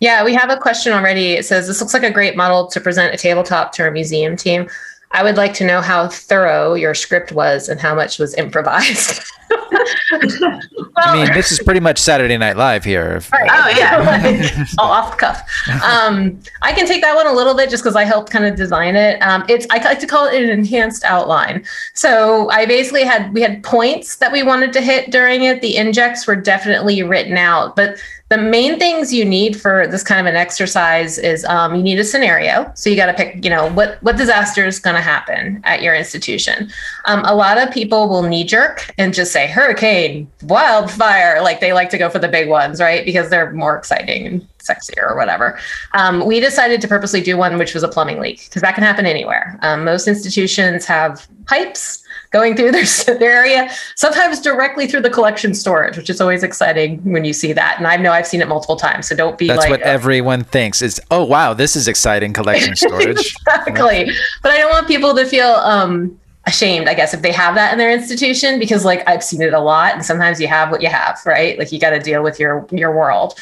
[0.00, 1.32] Yeah we have a question already.
[1.32, 4.36] It says this looks like a great model to present a tabletop to our museum
[4.36, 4.68] team
[5.14, 9.22] I would like to know how thorough your script was and how much was improvised.
[9.50, 10.60] well,
[10.96, 13.20] I mean, this is pretty much Saturday Night Live here.
[13.32, 13.50] Right.
[13.50, 15.42] Oh yeah, all off the cuff.
[15.82, 18.56] Um, I can take that one a little bit just because I helped kind of
[18.56, 19.20] design it.
[19.22, 21.64] Um, it's I like to call it an enhanced outline.
[21.94, 25.60] So I basically had we had points that we wanted to hit during it.
[25.60, 27.98] The injects were definitely written out, but
[28.30, 31.98] the main things you need for this kind of an exercise is um, you need
[31.98, 32.72] a scenario.
[32.74, 35.82] So you got to pick, you know, what what disaster is going to happen at
[35.82, 36.70] your institution.
[37.04, 41.72] Um, a lot of people will knee jerk and just say hurricane, wildfire, like they
[41.72, 43.04] like to go for the big ones, right?
[43.04, 45.58] Because they're more exciting and sexier or whatever.
[45.92, 48.84] Um, we decided to purposely do one which was a plumbing leak because that can
[48.84, 49.58] happen anywhere.
[49.60, 52.84] Um, most institutions have pipes going through their,
[53.18, 57.52] their area, sometimes directly through the collection storage, which is always exciting when you see
[57.52, 57.76] that.
[57.78, 59.08] And I know I've seen it multiple times.
[59.08, 62.32] So don't be That's like, what uh, everyone thinks is, oh, wow, this is exciting
[62.32, 63.34] collection storage.
[63.46, 64.10] exactly.
[64.42, 67.72] But I don't want people to feel, um, ashamed, I guess, if they have that
[67.72, 70.82] in their institution, because like I've seen it a lot, and sometimes you have what
[70.82, 71.58] you have, right?
[71.58, 73.38] Like you got to deal with your your world.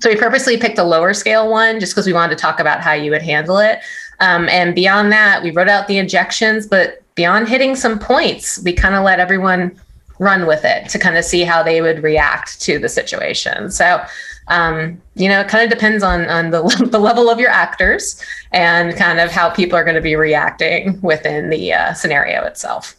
[0.00, 2.80] So we purposely picked a lower scale one just because we wanted to talk about
[2.80, 3.80] how you would handle it.
[4.20, 8.72] Um, and beyond that, we wrote out the injections, but beyond hitting some points, we
[8.72, 9.78] kind of let everyone
[10.18, 13.70] run with it to kind of see how they would react to the situation.
[13.70, 14.04] So,
[14.48, 18.20] um, you know, it kind of depends on on the the level of your actors
[18.52, 22.96] and kind of how people are going to be reacting within the uh, scenario itself.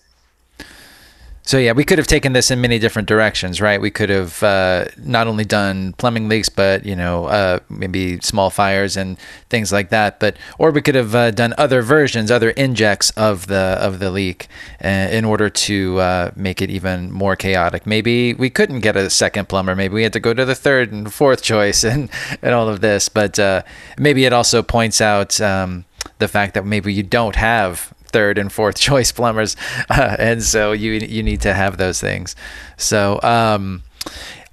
[1.45, 3.79] So yeah, we could have taken this in many different directions, right?
[3.79, 8.49] We could have uh, not only done plumbing leaks, but you know, uh, maybe small
[8.49, 9.15] fires and
[9.47, 10.19] things like that.
[10.19, 14.09] But or we could have uh, done other versions, other injects of the of the
[14.09, 14.47] leak,
[14.83, 17.85] uh, in order to uh, make it even more chaotic.
[17.85, 19.75] Maybe we couldn't get a second plumber.
[19.75, 22.09] Maybe we had to go to the third and fourth choice, and
[22.41, 23.07] and all of this.
[23.07, 23.61] But uh,
[23.99, 25.39] maybe it also points out.
[25.39, 25.85] Um,
[26.19, 29.57] the fact that maybe you don't have third and fourth choice plumbers,
[29.89, 32.35] uh, and so you you need to have those things.
[32.77, 33.83] So, um,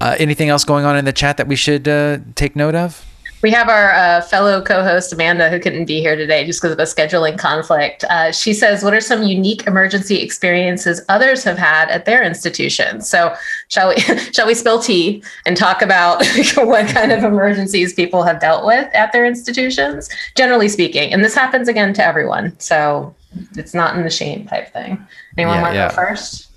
[0.01, 3.07] uh, anything else going on in the chat that we should uh, take note of?
[3.43, 6.73] We have our uh, fellow co host, Amanda, who couldn't be here today just because
[6.73, 8.05] of a scheduling conflict.
[8.05, 13.09] Uh, she says, What are some unique emergency experiences others have had at their institutions?
[13.09, 13.35] So,
[13.69, 13.97] shall we,
[14.33, 16.25] shall we spill tea and talk about
[16.57, 21.13] what kind of emergencies people have dealt with at their institutions, generally speaking?
[21.13, 22.59] And this happens again to everyone.
[22.61, 23.13] So,
[23.57, 25.05] it's not in the shame type thing.
[25.37, 25.89] Anyone Yeah, want to yeah.
[25.89, 26.49] go first?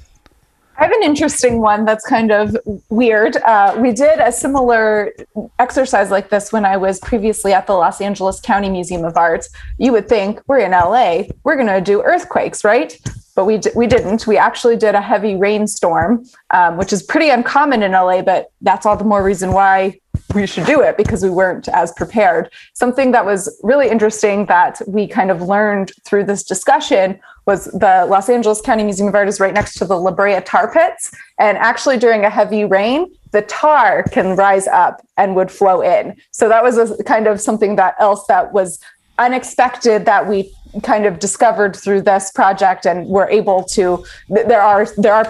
[0.78, 2.58] I have an interesting one that's kind of
[2.90, 3.38] weird.
[3.38, 5.14] Uh, we did a similar
[5.58, 9.46] exercise like this when I was previously at the Los Angeles County Museum of Art.
[9.78, 13.00] You would think we're in LA, we're going to do earthquakes, right?
[13.36, 14.28] But we, d- we didn't.
[14.28, 18.86] We actually did a heavy rainstorm, um, which is pretty uncommon in LA, but that's
[18.86, 20.00] all the more reason why
[20.36, 22.52] we should do it because we weren't as prepared.
[22.74, 28.06] Something that was really interesting that we kind of learned through this discussion was the
[28.10, 31.12] Los Angeles County Museum of Art is right next to the La Brea tar pits.
[31.40, 36.16] And actually, during a heavy rain, the tar can rise up and would flow in.
[36.32, 38.80] So that was a kind of something that else that was
[39.18, 44.86] unexpected that we kind of discovered through this project and were able to there are
[44.98, 45.24] there are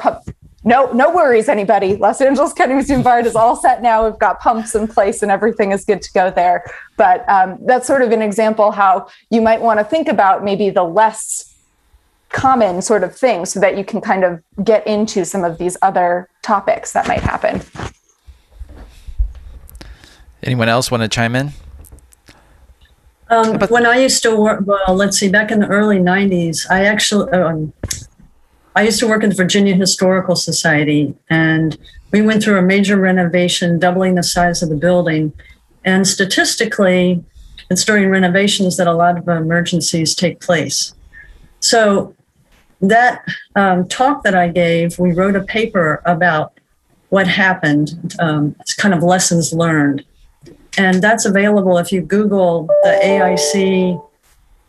[0.65, 1.95] no no worries anybody.
[1.95, 4.10] Los angeles county museum of art is all set now.
[4.10, 6.65] We've got pumps in place and everything is good to go there.
[6.97, 10.69] But um, that's sort of an example how you might want to think about maybe
[10.71, 11.56] the less
[12.30, 15.78] common sort of thing so that you can kind of get into some of these
[15.82, 17.62] other topics that might happen.
[20.43, 21.54] Anyone else want to chime in?
[23.30, 26.86] Um, when I used to work, well, let's see, back in the early 90s, I
[26.86, 27.73] actually, um,
[28.76, 31.78] I used to work at the Virginia Historical Society, and
[32.12, 35.34] we went through a major renovation, doubling the size of the building.
[35.84, 37.24] And statistically,
[37.70, 40.94] it's during renovations that a lot of emergencies take place.
[41.60, 42.14] So,
[42.82, 46.60] that um, talk that I gave, we wrote a paper about
[47.10, 48.16] what happened.
[48.20, 50.04] Um, it's kind of lessons learned
[50.78, 54.02] and that's available if you Google the AIC.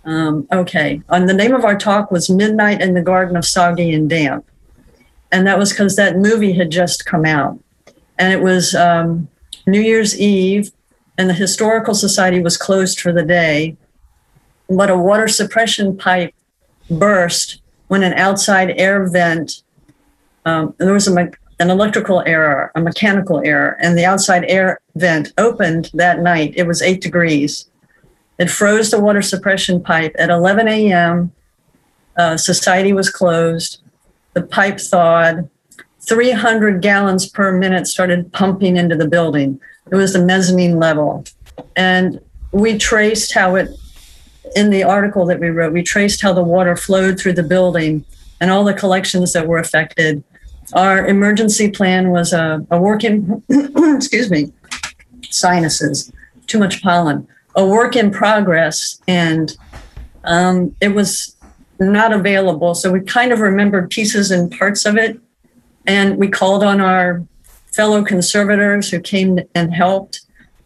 [0.07, 3.92] Um, okay, and the name of our talk was "Midnight in the Garden of Soggy
[3.92, 4.47] and Damp,"
[5.33, 7.59] and that was because that movie had just come out,
[8.16, 9.29] and it was um,
[9.66, 10.71] New Year's Eve,
[11.19, 13.77] and the Historical Society was closed for the day,
[14.69, 16.33] but a water suppression pipe
[16.88, 19.62] burst when an outside air vent.
[20.45, 24.79] Um, there was a me- an electrical error, a mechanical error, and the outside air
[24.95, 26.53] vent opened that night.
[26.57, 27.66] It was eight degrees.
[28.38, 31.33] It froze the water suppression pipe at 11 a.m.
[32.16, 33.81] Uh, society was closed.
[34.35, 35.49] The pipe thawed.
[36.01, 39.61] 300 gallons per minute started pumping into the building.
[39.90, 41.25] It was the mezzanine level.
[41.75, 42.20] And
[42.53, 43.70] we traced how it,
[44.55, 48.05] in the article that we wrote, we traced how the water flowed through the building
[48.40, 50.22] and all the collections that were affected
[50.75, 53.42] our emergency plan was a, a work in
[53.96, 54.53] excuse me
[55.31, 56.12] sinuses
[56.46, 59.57] too much pollen a work in progress and
[60.25, 61.37] um, it was
[61.81, 62.75] not available.
[62.75, 65.19] So we kind of remembered pieces and parts of it.
[65.87, 67.25] And we called on our
[67.73, 70.21] fellow conservators who came and helped.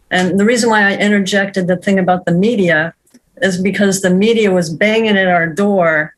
[0.09, 2.93] And the reason why i interjected the thing about the media
[3.41, 6.15] is because the media was banging at our door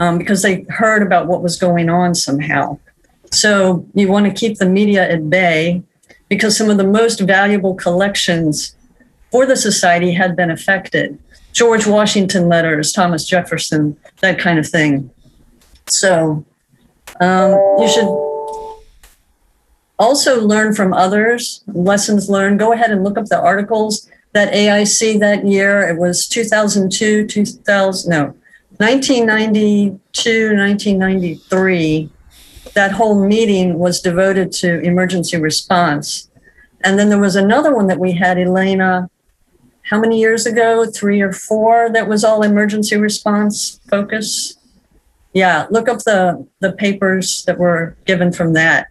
[0.00, 2.78] um, because they heard about what was going on somehow.
[3.30, 5.82] So you want to keep the media at bay
[6.28, 8.73] because some of the most valuable collections
[9.34, 11.18] for the society had been affected.
[11.52, 15.10] George Washington letters, Thomas Jefferson, that kind of thing.
[15.88, 16.44] So
[17.20, 18.06] um, you should
[19.98, 22.60] also learn from others, lessons learned.
[22.60, 25.80] Go ahead and look up the articles that AIC that year.
[25.80, 28.26] It was 2002, 2000, no,
[28.76, 32.08] 1992, 1993
[32.74, 36.30] that whole meeting was devoted to emergency response.
[36.84, 39.10] And then there was another one that we had, Elena,
[39.94, 40.86] how many years ago?
[40.86, 44.56] Three or four, that was all emergency response focus.
[45.34, 48.88] Yeah, look up the, the papers that were given from that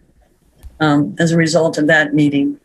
[0.80, 2.58] um, as a result of that meeting.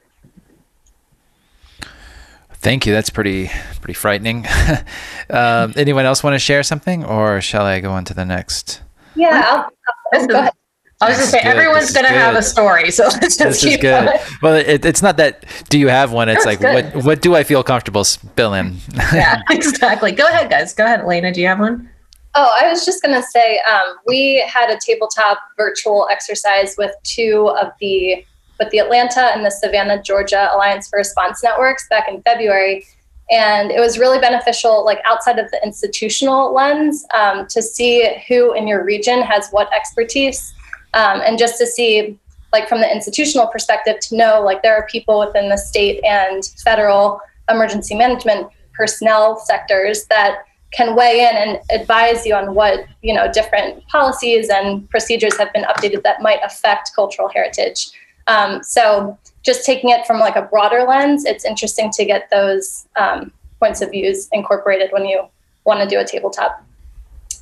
[2.53, 2.93] Thank you.
[2.93, 4.45] That's pretty pretty frightening.
[5.29, 8.81] um, anyone else want to share something, or shall I go on to the next?
[9.15, 9.69] Yeah, I'll,
[10.13, 10.53] I'll go ahead.
[11.01, 11.47] I was going to say, good.
[11.49, 12.91] everyone's going to have a story.
[12.91, 14.05] So let's just This is keep good.
[14.05, 14.19] going.
[14.41, 15.45] Well, it, it's not that.
[15.69, 16.27] Do you have one?
[16.29, 16.93] It's That's like good.
[16.95, 18.77] what what do I feel comfortable spilling?
[19.13, 20.11] Yeah, exactly.
[20.11, 20.73] Go ahead, guys.
[20.73, 21.31] Go ahead, Elena.
[21.33, 21.89] Do you have one?
[22.35, 26.93] Oh, I was just going to say um, we had a tabletop virtual exercise with
[27.03, 28.23] two of the
[28.59, 32.85] with the Atlanta and the Savannah, Georgia Alliance for Response Networks back in February,
[33.31, 38.53] And it was really beneficial, like outside of the institutional lens, um, to see who
[38.53, 40.53] in your region has what expertise,
[40.93, 42.17] um, and just to see,
[42.51, 46.45] like from the institutional perspective, to know like there are people within the state and
[46.63, 53.13] federal emergency management personnel sectors that can weigh in and advise you on what you
[53.13, 57.91] know different policies and procedures have been updated that might affect cultural heritage.
[58.27, 62.87] Um, so just taking it from like a broader lens, it's interesting to get those
[62.95, 65.23] um, points of views incorporated when you
[65.65, 66.63] want to do a tabletop.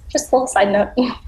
[0.09, 0.89] Just a little side note.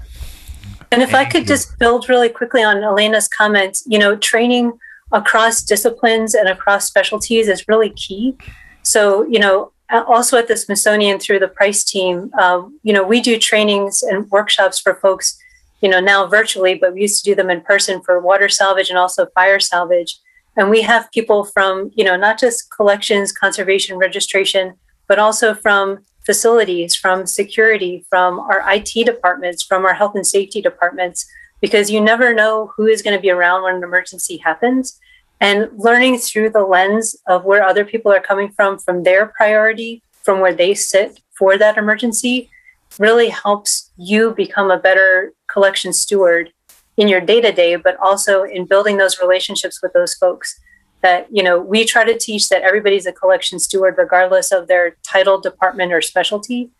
[0.92, 4.72] And if I could just build really quickly on Elena's comments, you know, training
[5.12, 8.36] across disciplines and across specialties is really key.
[8.82, 13.20] So, you know, also at the Smithsonian through the Price team, uh, you know, we
[13.20, 15.38] do trainings and workshops for folks,
[15.80, 18.88] you know, now virtually, but we used to do them in person for water salvage
[18.88, 20.18] and also fire salvage.
[20.56, 24.74] And we have people from, you know, not just collections, conservation, registration,
[25.06, 30.60] but also from facilities, from security, from our IT departments, from our health and safety
[30.60, 31.26] departments,
[31.60, 34.98] because you never know who is going to be around when an emergency happens
[35.40, 40.02] and learning through the lens of where other people are coming from, from their priority,
[40.22, 42.50] from where they sit for that emergency,
[42.98, 46.52] really helps you become a better collection steward
[46.96, 50.60] in your day to day, but also in building those relationships with those folks.
[51.02, 54.96] That, you know, we try to teach that everybody's a collection steward, regardless of their
[55.02, 56.70] title, department, or specialty.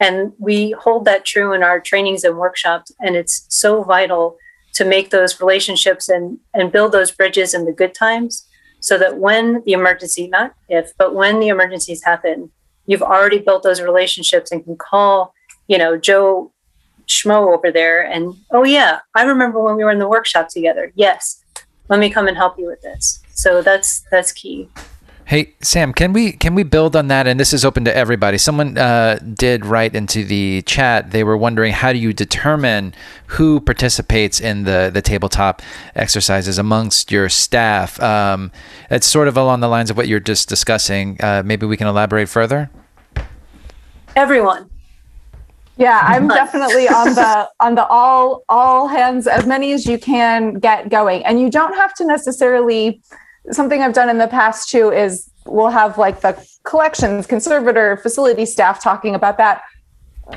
[0.00, 2.90] And we hold that true in our trainings and workshops.
[3.00, 4.36] And it's so vital
[4.78, 8.46] to make those relationships and and build those bridges in the good times
[8.80, 12.50] so that when the emergency not if but when the emergencies happen
[12.86, 15.34] you've already built those relationships and can call
[15.66, 16.52] you know joe
[17.08, 20.92] schmo over there and oh yeah i remember when we were in the workshop together
[20.94, 21.42] yes
[21.88, 24.68] let me come and help you with this so that's that's key
[25.28, 27.26] Hey Sam, can we can we build on that?
[27.26, 28.38] And this is open to everybody.
[28.38, 31.10] Someone uh, did write into the chat.
[31.10, 32.94] They were wondering how do you determine
[33.26, 35.60] who participates in the the tabletop
[35.94, 38.00] exercises amongst your staff.
[38.00, 38.50] Um,
[38.90, 41.22] it's sort of along the lines of what you're just discussing.
[41.22, 42.70] Uh, maybe we can elaborate further.
[44.16, 44.70] Everyone.
[45.76, 50.54] Yeah, I'm definitely on the on the all all hands as many as you can
[50.54, 53.02] get going, and you don't have to necessarily
[53.52, 58.44] something I've done in the past too is we'll have like the collections conservator facility
[58.44, 59.62] staff talking about that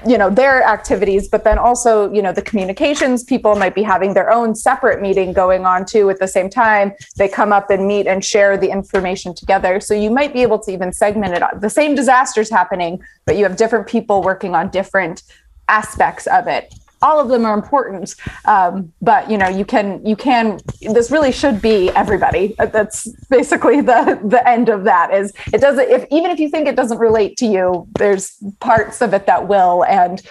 [0.07, 4.13] you know their activities but then also you know the communications people might be having
[4.13, 6.93] their own separate meeting going on too at the same time.
[7.17, 9.81] They come up and meet and share the information together.
[9.81, 11.43] So you might be able to even segment it.
[11.59, 15.23] The same disasters happening but you have different people working on different
[15.67, 20.15] aspects of it all of them are important um, but you know you can you
[20.15, 22.55] can this really should be everybody.
[22.59, 26.49] Uh, that's basically the the end of that is it doesn't if even if you
[26.49, 30.21] think it doesn't relate to you there's parts of it that will and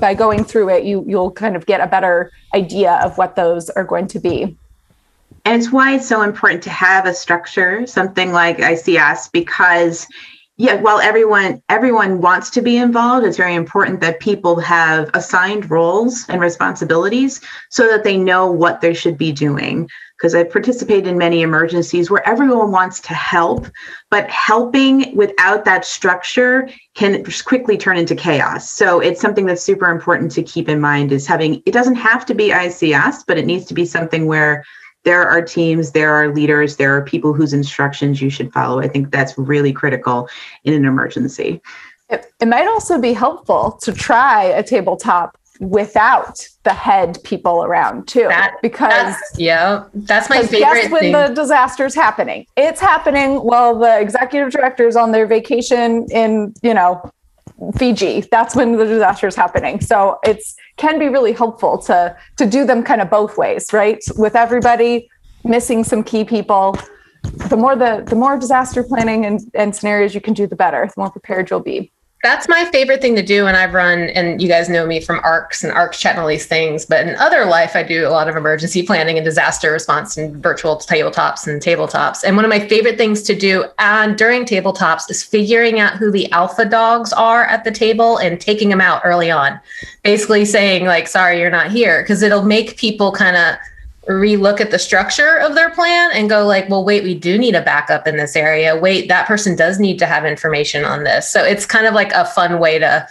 [0.00, 3.70] by going through it you you'll kind of get a better idea of what those
[3.70, 4.56] are going to be.
[5.46, 10.06] And it's why it's so important to have a structure something like ICS because
[10.56, 13.26] yeah while everyone everyone wants to be involved.
[13.26, 17.40] It's very important that people have assigned roles and responsibilities
[17.70, 19.88] so that they know what they should be doing.
[20.16, 23.66] Because i've participated in many emergencies where everyone wants to help
[24.10, 28.70] but helping without that structure can quickly turn into chaos.
[28.70, 32.24] So it's something that's super important to keep in mind is having it doesn't have
[32.26, 34.64] to be ICS but it needs to be something where
[35.04, 38.80] there are teams, there are leaders, there are people whose instructions you should follow.
[38.80, 40.28] I think that's really critical
[40.64, 41.60] in an emergency.
[42.10, 48.08] It, it might also be helpful to try a tabletop without the head people around
[48.08, 51.12] too That- because That's, yeah, that's my 'cause favorite guess when thing.
[51.12, 57.00] the disaster's happening it's happening while the executive director's on their vacation in you know
[57.76, 58.20] fiji.
[58.30, 59.80] That's when the disaster is happening.
[59.80, 64.02] So it's can be really helpful to to do them kind of both ways right?
[64.16, 65.08] With everybody
[65.44, 66.76] missing some key people.
[67.22, 70.86] The more the the more disaster planning and, and scenarios you can do the better
[70.86, 71.90] the more prepared you'll be
[72.22, 73.46] That's my favorite thing to do.
[73.46, 76.26] And I've run, and you guys know me from ARCS and ARCS chat and all
[76.26, 76.86] these things.
[76.86, 80.42] But in other life, I do a lot of emergency planning and disaster response and
[80.42, 82.24] virtual tabletops and tabletops.
[82.24, 86.10] And one of my favorite things to do and during tabletops is figuring out who
[86.10, 89.60] the alpha dogs are at the table and taking them out early on.
[90.02, 92.02] Basically saying, like, sorry, you're not here.
[92.02, 93.56] Because it'll make people kind of
[94.08, 97.54] relook at the structure of their plan and go like well wait we do need
[97.54, 101.28] a backup in this area wait that person does need to have information on this
[101.28, 103.06] so it's kind of like a fun way to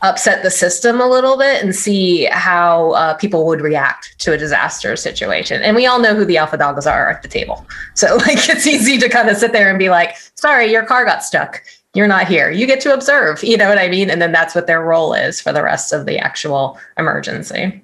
[0.00, 4.38] upset the system a little bit and see how uh, people would react to a
[4.38, 8.16] disaster situation and we all know who the alpha dogs are at the table so
[8.26, 11.22] like it's easy to kind of sit there and be like sorry your car got
[11.22, 11.62] stuck
[11.94, 12.50] you're not here.
[12.50, 14.10] You get to observe, you know what I mean?
[14.10, 17.80] And then that's what their role is for the rest of the actual emergency.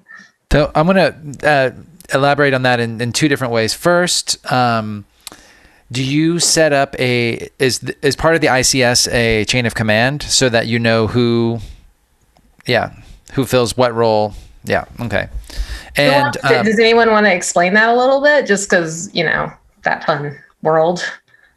[0.51, 1.71] So I'm going to uh,
[2.13, 3.73] elaborate on that in, in two different ways.
[3.73, 5.05] First, um,
[5.91, 10.23] do you set up a is is part of the ICS a chain of command
[10.23, 11.59] so that you know who,
[12.65, 12.93] yeah,
[13.33, 14.33] who fills what role?
[14.63, 15.27] Yeah, okay.
[15.97, 18.45] And um, does anyone want to explain that a little bit?
[18.45, 19.51] Just because you know
[19.83, 21.03] that fun world.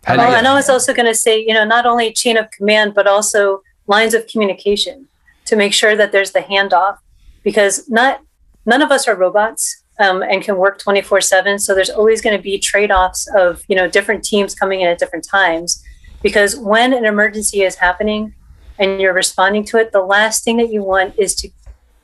[0.08, 2.92] Well, and I was also going to say, you know, not only chain of command,
[2.92, 5.08] but also lines of communication
[5.46, 6.98] to make sure that there's the handoff,
[7.42, 8.20] because not
[8.66, 12.36] none of us are robots um, and can work 24 7 so there's always going
[12.36, 15.82] to be trade-offs of you know different teams coming in at different times.
[16.22, 18.34] Because when an emergency is happening
[18.78, 21.48] and you're responding to it the last thing that you want is to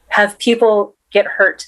[0.09, 1.67] have people get hurt.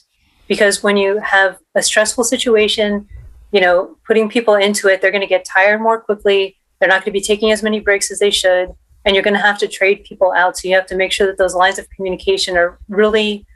[0.49, 3.09] Because when you have a stressful situation
[3.51, 6.57] you know putting people into it they're going to get tired more quickly.
[6.79, 8.75] They're not going to be taking as many breaks as they should.
[9.05, 10.57] And you're going to have to trade people out.
[10.57, 13.47] So you have to make sure that those lines of communication are really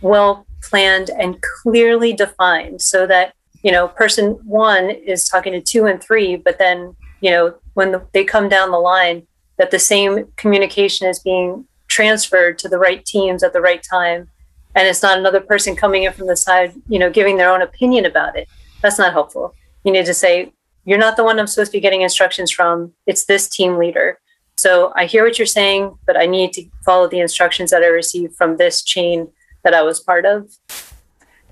[0.00, 5.86] well planned and clearly defined so that you know person one is talking to two
[5.86, 9.26] and three but then you know when the, they come down the line
[9.56, 14.28] that the same communication is being transferred to the right teams at the right time.
[14.74, 17.62] And it's not another person coming in from the side you know giving their own
[17.62, 18.48] opinion about it.
[18.82, 19.54] That's not helpful.
[19.84, 20.52] You need to say
[20.84, 22.92] you're not the one i'm supposed to be getting instructions from.
[23.06, 24.18] It's this team leader.
[24.56, 27.86] So i hear what you're saying but i need to follow the instructions that i
[27.86, 29.28] received from this chain
[29.64, 30.50] that I was part of.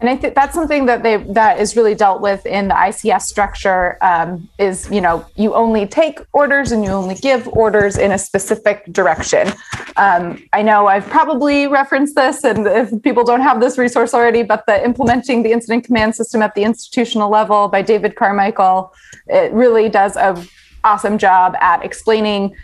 [0.03, 3.23] And I think that's something that they that is really dealt with in the ICS
[3.23, 3.99] structure.
[4.03, 8.19] Um, is you know you only take orders and you only give orders in a
[8.19, 9.53] specific direction.
[9.97, 14.43] Um, I know I've probably referenced this, and if people don't have this resource already,
[14.43, 18.93] but the implementing the incident command system at the institutional level by David Carmichael,
[19.29, 20.35] it really does a
[20.83, 22.57] awesome job at explaining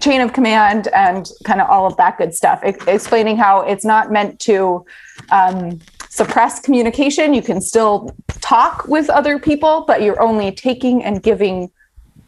[0.00, 4.12] chain of command and kind of all of that good stuff, explaining how it's not
[4.12, 4.84] meant to
[5.30, 7.34] um, suppress communication.
[7.34, 11.70] You can still talk with other people, but you're only taking and giving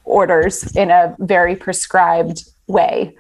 [0.05, 3.15] orders in a very prescribed way.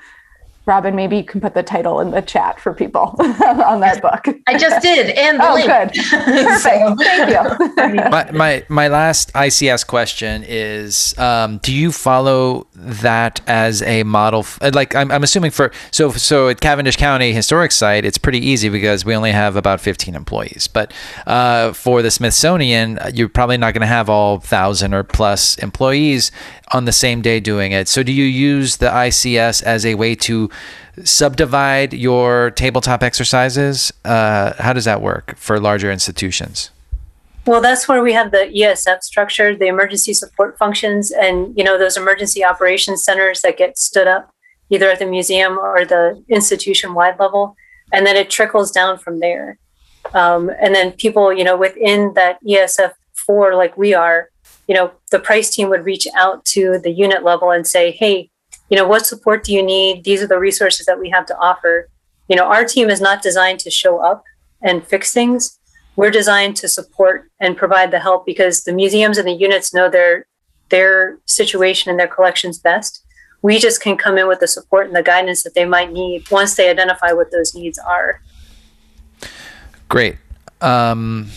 [0.66, 4.34] Robin, maybe you can put the title in the chat for people on that book.
[4.46, 5.66] I just did, and oh, link.
[5.66, 7.02] good, perfect.
[7.02, 8.10] Thank you.
[8.10, 14.40] my, my my last ICS question is: um, Do you follow that as a model?
[14.40, 18.44] F- like, I'm, I'm assuming for so so at Cavendish County Historic Site, it's pretty
[18.44, 20.66] easy because we only have about 15 employees.
[20.66, 20.92] But
[21.26, 26.32] uh, for the Smithsonian, you're probably not going to have all thousand or plus employees
[26.72, 27.88] on the same day doing it.
[27.88, 30.50] So do you use the ICS as a way to
[31.02, 33.92] subdivide your tabletop exercises?
[34.04, 36.70] Uh, how does that work for larger institutions?
[37.46, 41.78] Well, that's where we have the ESF structure, the emergency support functions, and you know
[41.78, 44.30] those emergency operations centers that get stood up
[44.70, 47.54] either at the museum or the institution-wide level,
[47.92, 49.58] and then it trickles down from there.
[50.14, 54.30] Um, and then people, you know, within that ESF four, like we are,
[54.66, 58.30] you know, the price team would reach out to the unit level and say, hey,
[58.74, 60.02] you know, what support do you need?
[60.02, 61.88] These are the resources that we have to offer.
[62.26, 64.24] You know, our team is not designed to show up
[64.62, 65.60] and fix things.
[65.94, 69.88] We're designed to support and provide the help because the museums and the units know
[69.88, 70.26] their
[70.70, 73.04] their situation and their collections best.
[73.42, 76.28] We just can come in with the support and the guidance that they might need
[76.28, 78.22] once they identify what those needs are.
[79.88, 80.16] Great.
[80.60, 81.28] Um,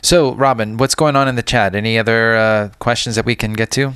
[0.00, 1.74] so, Robin, what's going on in the chat?
[1.74, 3.94] Any other uh, questions that we can get to?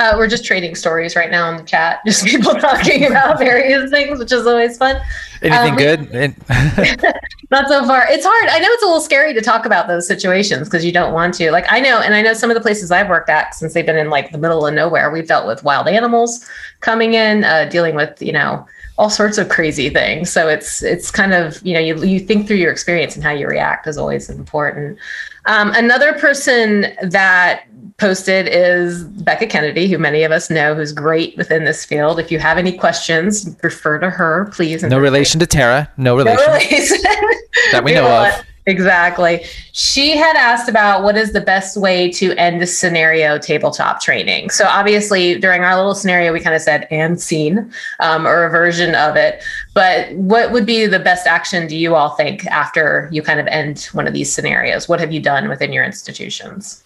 [0.00, 2.00] Uh, we're just trading stories right now in the chat.
[2.06, 4.98] Just people talking about various things, which is always fun.
[5.42, 6.34] Anything um, good?
[7.50, 8.06] not so far.
[8.08, 8.48] It's hard.
[8.48, 11.34] I know it's a little scary to talk about those situations because you don't want
[11.34, 11.50] to.
[11.50, 13.84] Like I know, and I know some of the places I've worked at since they've
[13.84, 15.10] been in like the middle of nowhere.
[15.10, 16.48] We've dealt with wild animals
[16.80, 20.32] coming in, uh, dealing with you know all sorts of crazy things.
[20.32, 23.32] So it's it's kind of you know you you think through your experience and how
[23.32, 24.98] you react is always important.
[25.46, 27.64] Um, another person that
[28.00, 32.18] posted is Becca Kennedy, who many of us know, who's great within this field.
[32.18, 34.82] If you have any questions, refer to her, please.
[34.82, 35.88] No relation to Tara.
[35.96, 36.44] No relation.
[36.46, 36.96] No relation.
[37.72, 38.44] that we know of.
[38.66, 39.42] Exactly.
[39.72, 44.50] She had asked about what is the best way to end a scenario tabletop training.
[44.50, 48.50] So obviously, during our little scenario, we kind of said and scene um, or a
[48.50, 49.42] version of it.
[49.74, 53.46] But what would be the best action do you all think after you kind of
[53.46, 54.88] end one of these scenarios?
[54.88, 56.84] What have you done within your institutions?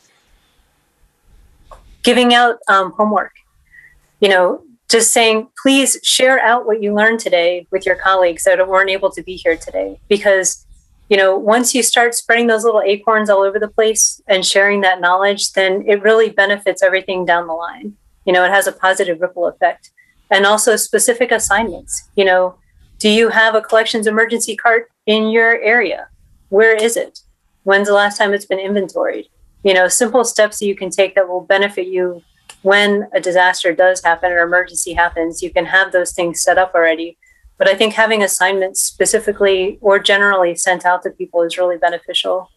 [2.05, 3.33] Giving out um, homework.
[4.21, 8.67] You know, just saying, please share out what you learned today with your colleagues that
[8.69, 10.65] weren't able to be here today because
[11.09, 14.81] you know, once you start spreading those little acorns all over the place and sharing
[14.81, 17.95] that knowledge, then it really benefits everything down the line.
[18.25, 19.91] You know, it has a positive ripple effect.
[20.31, 22.09] and also specific assignments.
[22.17, 22.57] You know,
[22.99, 26.09] do you have a collections emergency cart in your area?
[26.49, 27.21] Where is it?
[27.65, 29.27] When's the last time it's been inventoried?
[29.65, 32.23] You know, simple steps that you can take that will benefit you
[32.63, 35.43] when a disaster does happen or emergency happens.
[35.43, 37.19] You can have those things set up already.
[37.59, 42.51] But I think having assignments specifically or generally sent out to people is really beneficial.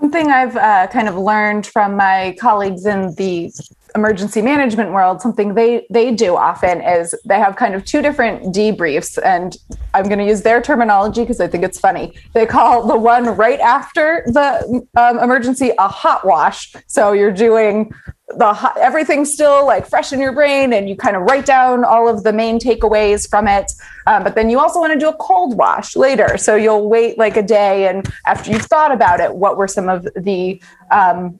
[0.00, 3.52] Something I've uh, kind of learned from my colleagues in the
[3.94, 8.54] emergency management world, something they they do often is they have kind of two different
[8.54, 9.56] debriefs, and
[9.94, 12.14] I'm going to use their terminology because I think it's funny.
[12.32, 16.74] They call the one right after the um, emergency a hot wash.
[16.88, 17.92] So you're doing
[18.36, 21.84] the hot, everything's still like fresh in your brain, and you kind of write down
[21.84, 23.70] all of the main takeaways from it.
[24.06, 26.36] Um, but then you also want to do a cold wash later.
[26.36, 29.88] So you'll wait like a day, and after you've thought about it, what were some
[29.88, 31.38] of the um,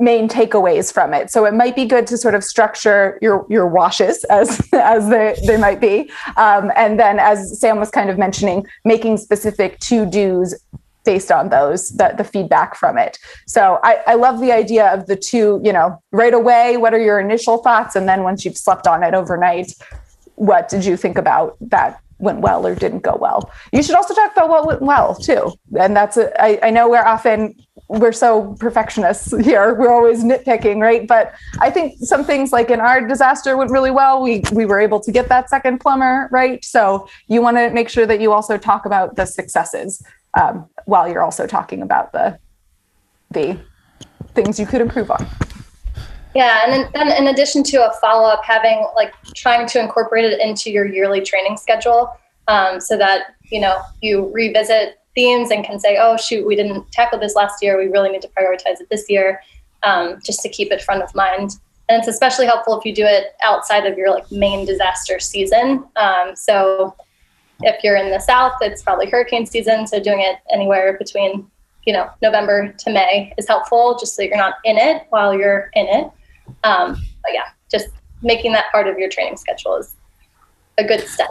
[0.00, 1.30] main takeaways from it.
[1.30, 5.36] So it might be good to sort of structure your your washes as as they,
[5.46, 6.10] they might be.
[6.36, 10.54] Um, and then as Sam was kind of mentioning, making specific to-dos
[11.04, 15.06] based on those the, the feedback from it so I, I love the idea of
[15.06, 18.56] the two you know right away what are your initial thoughts and then once you've
[18.56, 19.74] slept on it overnight
[20.36, 24.14] what did you think about that went well or didn't go well you should also
[24.14, 27.54] talk about what went well too and that's a, I, I know we're often
[27.88, 29.74] we're so perfectionists here.
[29.74, 31.06] We're always nitpicking, right?
[31.06, 34.22] But I think some things like in our disaster went really well.
[34.22, 36.64] We we were able to get that second plumber, right?
[36.64, 40.02] So you want to make sure that you also talk about the successes
[40.34, 42.38] um, while you're also talking about the
[43.30, 43.58] the
[44.34, 45.26] things you could improve on.
[46.34, 50.40] Yeah, and then, in addition to a follow up, having like trying to incorporate it
[50.40, 52.16] into your yearly training schedule,
[52.48, 56.90] um, so that you know you revisit themes and can say, oh, shoot, we didn't
[56.92, 57.78] tackle this last year.
[57.78, 59.40] We really need to prioritize it this year
[59.84, 61.52] um, just to keep it front of mind.
[61.88, 65.84] And it's especially helpful if you do it outside of your like main disaster season.
[65.96, 66.96] Um, so
[67.60, 69.86] if you're in the South, it's probably hurricane season.
[69.86, 71.46] So doing it anywhere between,
[71.84, 75.70] you know, November to May is helpful just so you're not in it while you're
[75.74, 76.10] in it.
[76.64, 77.88] Um, but yeah, just
[78.22, 79.94] making that part of your training schedule is
[80.78, 81.30] a good step.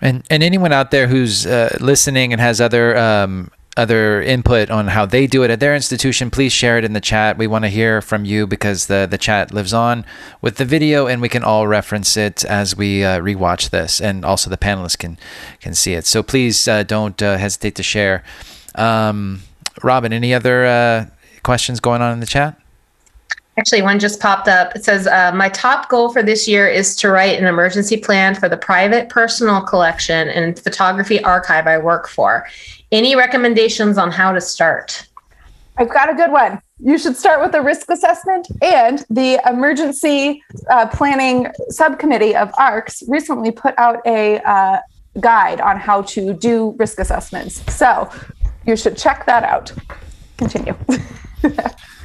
[0.00, 4.88] And and anyone out there who's uh, listening and has other um, other input on
[4.88, 7.38] how they do it at their institution, please share it in the chat.
[7.38, 10.04] We want to hear from you because the the chat lives on
[10.40, 14.24] with the video, and we can all reference it as we uh, rewatch this, and
[14.24, 15.18] also the panelists can
[15.60, 16.06] can see it.
[16.06, 18.22] So please uh, don't uh, hesitate to share.
[18.76, 19.42] Um,
[19.82, 21.06] Robin, any other uh,
[21.42, 22.60] questions going on in the chat?
[23.58, 24.76] Actually, one just popped up.
[24.76, 28.36] It says, uh, My top goal for this year is to write an emergency plan
[28.36, 32.46] for the private personal collection and photography archive I work for.
[32.92, 35.08] Any recommendations on how to start?
[35.76, 36.62] I've got a good one.
[36.78, 40.40] You should start with the risk assessment and the emergency
[40.70, 44.78] uh, planning subcommittee of ARCS recently put out a uh,
[45.18, 47.60] guide on how to do risk assessments.
[47.74, 48.08] So
[48.64, 49.72] you should check that out.
[50.36, 50.76] Continue.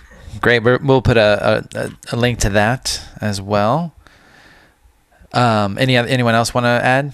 [0.44, 0.62] Great.
[0.62, 3.96] we will put a, a, a, link to that as well.
[5.32, 7.14] Um, any anyone else want to add?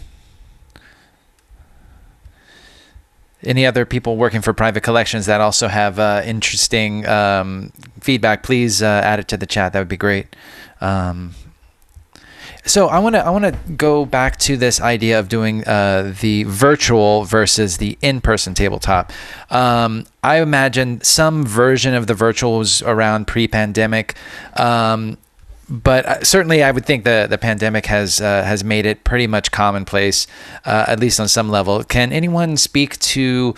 [3.43, 7.71] Any other people working for private collections that also have uh, interesting um,
[8.01, 8.41] feedback?
[8.41, 9.73] Please uh, add it to the chat.
[9.73, 10.35] That would be great.
[10.81, 11.35] Um,
[12.69, 16.13] so I want to I want to go back to this idea of doing uh,
[16.21, 19.11] the virtual versus the in-person tabletop.
[19.49, 24.15] Um, I imagine some version of the virtual was around pre-pandemic.
[24.55, 25.17] Um,
[25.67, 29.25] but uh, certainly, I would think the the pandemic has uh, has made it pretty
[29.25, 30.27] much commonplace,
[30.65, 31.83] uh, at least on some level.
[31.83, 33.55] Can anyone speak to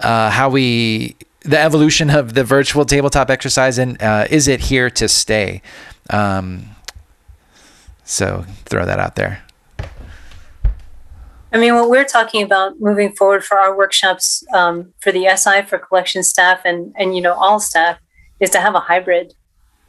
[0.00, 4.88] uh, how we the evolution of the virtual tabletop exercise, and uh, is it here
[4.90, 5.60] to stay?
[6.08, 6.74] Um,
[8.04, 9.42] so throw that out there.
[11.54, 15.62] I mean, what we're talking about moving forward for our workshops um, for the SI
[15.62, 17.98] for collection staff and and you know all staff
[18.40, 19.34] is to have a hybrid.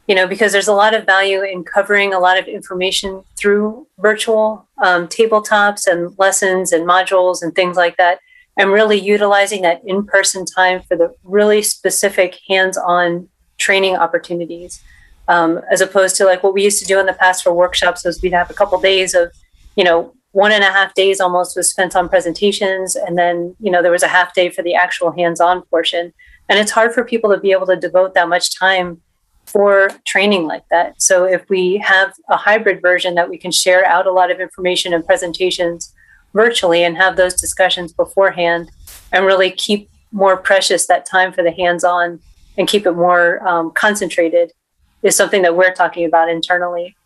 [0.06, 3.88] You know, because there's a lot of value in covering a lot of information through
[3.98, 8.20] virtual um, tabletops and lessons and modules and things like that,
[8.56, 14.80] and really utilizing that in-person time for the really specific hands-on training opportunities
[15.28, 18.04] um, as opposed to like what we used to do in the past for workshops
[18.04, 19.32] was we'd have a couple days of
[19.76, 22.94] you know one and a half days almost was spent on presentations.
[22.94, 26.12] And then you know there was a half day for the actual hands-on portion.
[26.48, 29.00] And it's hard for people to be able to devote that much time
[29.46, 31.00] for training like that.
[31.00, 34.40] So if we have a hybrid version that we can share out a lot of
[34.40, 35.94] information and presentations
[36.34, 38.70] virtually and have those discussions beforehand
[39.12, 42.20] and really keep more precious that time for the hands-on
[42.58, 44.52] and keep it more um, concentrated
[45.06, 46.96] is something that we're talking about internally.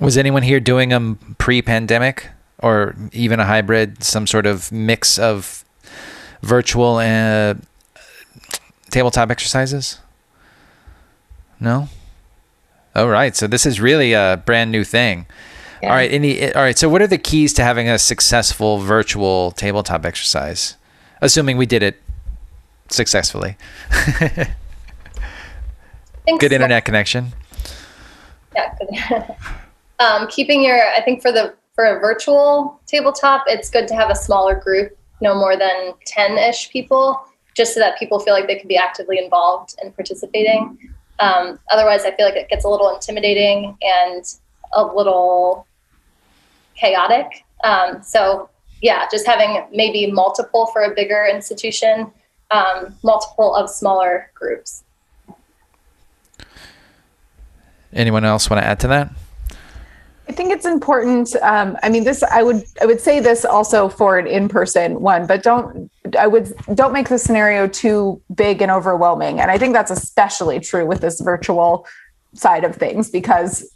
[0.00, 2.28] Was anyone here doing them pre-pandemic,
[2.58, 5.64] or even a hybrid, some sort of mix of
[6.42, 7.64] virtual and
[7.96, 8.00] uh,
[8.90, 10.00] tabletop exercises?
[11.60, 11.88] No.
[12.96, 13.36] All right.
[13.36, 15.26] So this is really a brand new thing.
[15.82, 15.90] Yeah.
[15.90, 16.10] All right.
[16.10, 16.38] Any.
[16.38, 16.76] Eh, all right.
[16.76, 20.76] So what are the keys to having a successful virtual tabletop exercise?
[21.20, 22.02] Assuming we did it
[22.88, 23.56] successfully.
[26.26, 26.54] good so.
[26.54, 27.32] internet connection.
[28.54, 28.74] Yeah.
[28.78, 29.34] Good.
[29.98, 30.78] um, keeping your.
[30.78, 34.96] I think for the for a virtual tabletop, it's good to have a smaller group,
[35.20, 38.76] no more than ten ish people, just so that people feel like they can be
[38.76, 40.78] actively involved and participating.
[41.18, 44.24] Um, otherwise, I feel like it gets a little intimidating and
[44.72, 45.66] a little
[46.76, 47.44] chaotic.
[47.64, 48.48] Um, so,
[48.80, 52.10] yeah, just having maybe multiple for a bigger institution,
[52.50, 54.82] um, multiple of smaller groups.
[57.92, 59.10] Anyone else want to add to that?
[60.28, 61.34] I think it's important.
[61.36, 65.26] Um, I mean, this I would I would say this also for an in-person one,
[65.26, 69.40] but don't I would don't make the scenario too big and overwhelming.
[69.40, 71.86] And I think that's especially true with this virtual
[72.34, 73.68] side of things because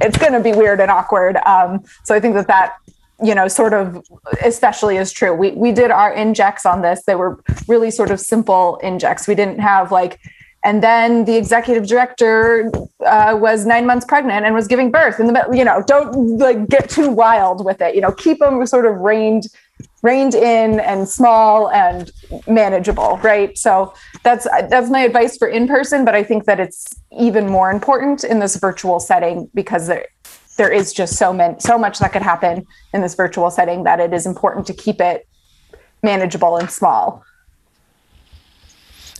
[0.00, 1.36] it's going to be weird and awkward.
[1.46, 2.76] Um, so I think that that
[3.22, 4.04] you know sort of
[4.44, 5.32] especially is true.
[5.32, 7.04] We we did our injects on this.
[7.04, 9.26] They were really sort of simple injects.
[9.28, 10.20] We didn't have like
[10.68, 12.70] and then the executive director
[13.06, 16.68] uh, was nine months pregnant and was giving birth in the you know don't like
[16.68, 19.46] get too wild with it you know keep them sort of reined
[20.02, 22.10] reined in and small and
[22.46, 23.56] manageable right?
[23.56, 26.86] So that's that's my advice for in person but i think that it's
[27.18, 30.06] even more important in this virtual setting because there
[30.58, 34.00] there is just so many so much that could happen in this virtual setting that
[34.00, 35.26] it is important to keep it
[36.02, 37.24] manageable and small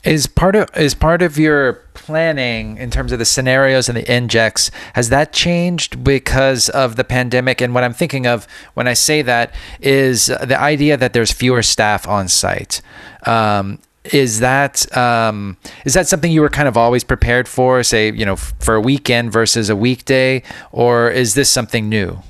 [0.05, 4.13] is part of is part of your planning in terms of the scenarios and the
[4.13, 7.61] injects has that changed because of the pandemic?
[7.61, 11.63] And what I'm thinking of when I say that is the idea that there's fewer
[11.63, 12.81] staff on site.
[13.27, 18.11] Um, is that um, is that something you were kind of always prepared for, say,
[18.11, 20.43] you know, for a weekend versus a weekday,
[20.73, 22.23] or is this something new?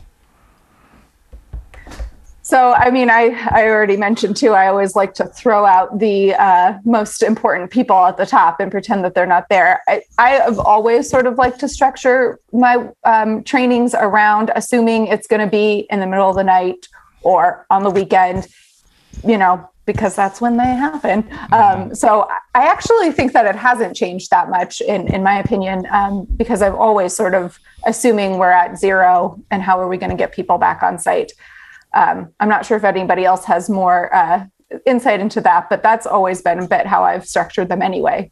[2.49, 6.33] So, I mean, I, I already mentioned too, I always like to throw out the
[6.33, 9.83] uh, most important people at the top and pretend that they're not there.
[9.87, 15.27] I, I have always sort of liked to structure my um, trainings around assuming it's
[15.27, 16.89] going to be in the middle of the night
[17.21, 18.49] or on the weekend,
[19.27, 21.25] you know, because that's when they happen.
[21.25, 21.53] Mm-hmm.
[21.53, 25.87] Um, so I actually think that it hasn't changed that much, in, in my opinion,
[25.91, 30.13] um, because I've always sort of assuming we're at zero and how are we going
[30.13, 31.33] to get people back on site
[31.95, 34.47] um, I'm not sure if anybody else has more uh,
[34.87, 38.31] insight into that, but that's always been a bit how I've structured them anyway.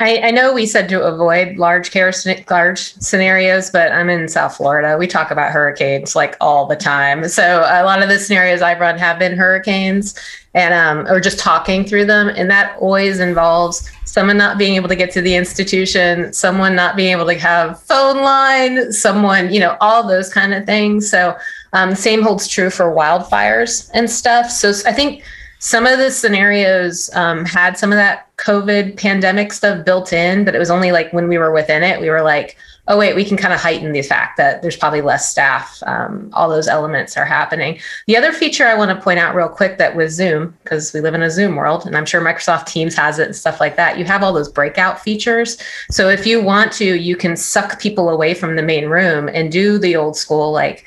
[0.00, 2.12] I, I, know we said to avoid large care
[2.50, 4.98] large scenarios, but I'm in South Florida.
[4.98, 7.28] We talk about hurricanes like all the time.
[7.28, 10.18] So a lot of the scenarios I've run have been hurricanes,
[10.52, 14.88] and um, or just talking through them, and that always involves someone not being able
[14.88, 19.60] to get to the institution, someone not being able to have phone line, someone you
[19.60, 21.08] know all those kind of things.
[21.08, 21.36] So
[21.74, 24.50] um, same holds true for wildfires and stuff.
[24.50, 25.22] So I think
[25.58, 30.54] some of the scenarios um, had some of that COVID pandemic stuff built in, but
[30.54, 32.56] it was only like when we were within it, we were like,
[32.86, 35.82] oh, wait, we can kind of heighten the fact that there's probably less staff.
[35.86, 37.80] Um, all those elements are happening.
[38.06, 41.00] The other feature I want to point out real quick that with Zoom, because we
[41.00, 43.76] live in a Zoom world, and I'm sure Microsoft Teams has it and stuff like
[43.76, 45.56] that, you have all those breakout features.
[45.90, 49.50] So if you want to, you can suck people away from the main room and
[49.50, 50.84] do the old school, like,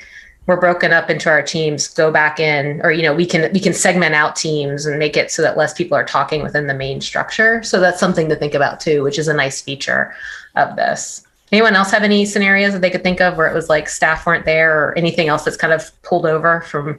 [0.48, 3.60] we're broken up into our teams go back in or you know we can we
[3.60, 6.74] can segment out teams and make it so that less people are talking within the
[6.74, 7.62] main structure.
[7.62, 10.14] So that's something to think about too which is a nice feature
[10.56, 11.22] of this.
[11.52, 14.26] Anyone else have any scenarios that they could think of where it was like staff
[14.26, 16.98] weren't there or anything else that's kind of pulled over from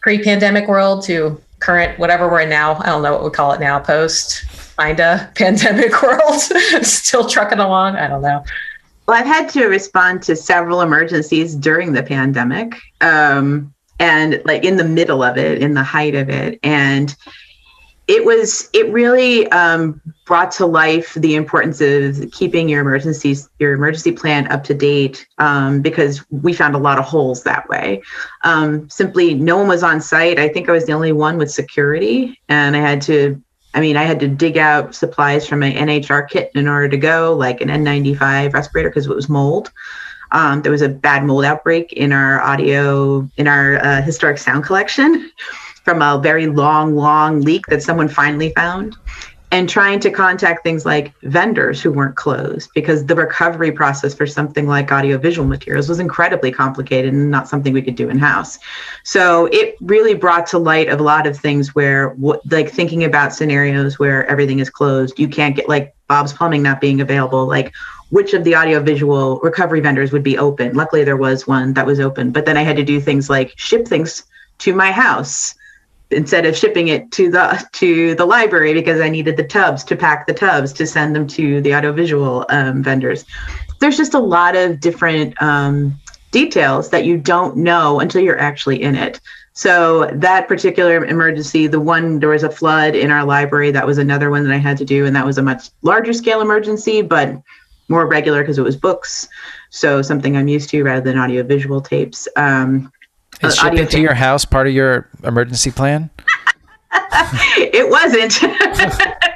[0.00, 2.76] pre-pandemic world to current whatever we're in now?
[2.80, 6.38] I don't know what we call it now post find a pandemic world
[6.82, 7.96] still trucking along?
[7.96, 8.44] I don't know
[9.06, 14.76] well, I've had to respond to several emergencies during the pandemic, um, and like in
[14.76, 17.14] the middle of it, in the height of it, and
[18.08, 23.72] it was it really um, brought to life the importance of keeping your emergencies your
[23.72, 28.02] emergency plan up to date um, because we found a lot of holes that way.
[28.42, 30.38] Um, simply, no one was on site.
[30.38, 33.40] I think I was the only one with security, and I had to
[33.74, 36.96] I mean, I had to dig out supplies from my NHR kit in order to
[36.96, 39.72] go, like an N95 respirator, because it was mold.
[40.32, 44.64] Um, there was a bad mold outbreak in our audio, in our uh, historic sound
[44.64, 45.30] collection
[45.84, 48.96] from a very long, long leak that someone finally found.
[49.52, 54.26] And trying to contact things like vendors who weren't closed because the recovery process for
[54.26, 58.58] something like audiovisual materials was incredibly complicated and not something we could do in house.
[59.04, 62.16] So it really brought to light a lot of things where,
[62.50, 66.80] like thinking about scenarios where everything is closed, you can't get like Bob's Plumbing not
[66.80, 67.74] being available, like
[68.08, 70.74] which of the audiovisual recovery vendors would be open.
[70.74, 73.52] Luckily, there was one that was open, but then I had to do things like
[73.58, 74.24] ship things
[74.58, 75.54] to my house
[76.12, 79.96] instead of shipping it to the to the library because I needed the tubs to
[79.96, 83.24] pack the tubs to send them to the audiovisual um, vendors.
[83.80, 85.98] There's just a lot of different um,
[86.30, 89.20] details that you don't know until you're actually in it.
[89.54, 93.70] So that particular emergency, the one there was a flood in our library.
[93.70, 96.12] That was another one that I had to do, and that was a much larger
[96.12, 97.40] scale emergency, but
[97.88, 99.28] more regular because it was books.
[99.70, 102.26] So something I'm used to rather than audiovisual tapes.
[102.36, 102.90] Um,
[103.42, 106.10] is uh, shipping to your house part of your emergency plan?
[106.92, 108.38] it wasn't.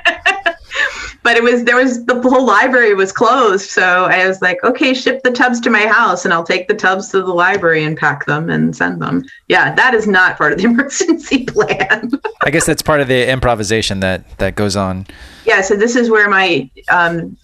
[1.26, 4.94] but it was there was the whole library was closed so i was like okay
[4.94, 7.98] ship the tubs to my house and i'll take the tubs to the library and
[7.98, 12.12] pack them and send them yeah that is not part of the emergency plan
[12.44, 15.04] i guess that's part of the improvisation that that goes on
[15.44, 17.36] yeah so this is where my um,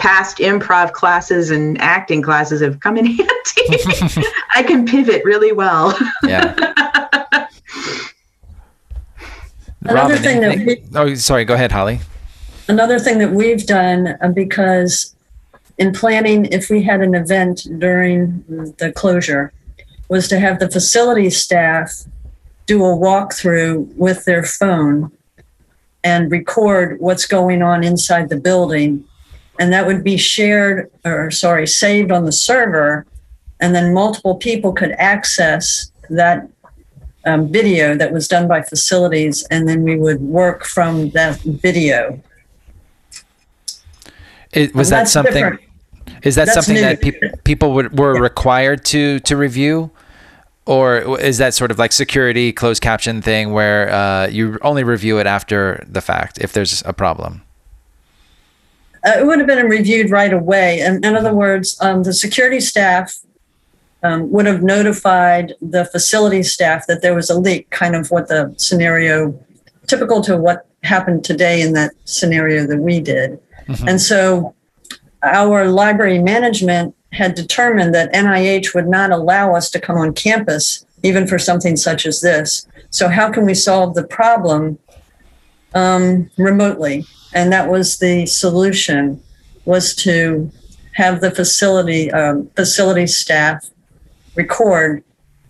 [0.00, 3.28] past improv classes and acting classes have come in handy.
[4.54, 5.96] I can pivot really well.
[6.24, 6.54] yeah.
[9.82, 11.44] Another Robin, thing that we, oh, sorry.
[11.44, 12.00] Go ahead, Holly.
[12.68, 15.14] Another thing that we've done uh, because
[15.78, 18.44] in planning, if we had an event during
[18.78, 19.52] the closure,
[20.08, 22.04] was to have the facility staff
[22.66, 25.10] do a walkthrough with their phone
[26.04, 29.04] and record what's going on inside the building
[29.60, 33.06] and that would be shared or sorry saved on the server
[33.60, 36.48] and then multiple people could access that
[37.26, 42.20] um, video that was done by facilities and then we would work from that video
[44.52, 45.60] it, was that something different.
[46.24, 46.80] is that that's something new.
[46.80, 48.20] that pe- people would, were yeah.
[48.20, 49.90] required to to review
[50.64, 55.18] or is that sort of like security closed caption thing where uh, you only review
[55.18, 57.42] it after the fact if there's a problem
[59.06, 60.80] uh, it would have been reviewed right away.
[60.80, 63.18] And in other words, um, the security staff
[64.02, 68.28] um, would have notified the facility staff that there was a leak, kind of what
[68.28, 69.38] the scenario,
[69.86, 73.38] typical to what happened today in that scenario that we did.
[73.66, 73.88] Mm-hmm.
[73.88, 74.54] And so
[75.22, 80.84] our library management had determined that NIH would not allow us to come on campus,
[81.02, 82.66] even for something such as this.
[82.90, 84.78] So, how can we solve the problem
[85.74, 87.06] um, remotely?
[87.32, 89.20] and that was the solution
[89.64, 90.50] was to
[90.94, 93.68] have the facility um, facility staff
[94.34, 95.02] record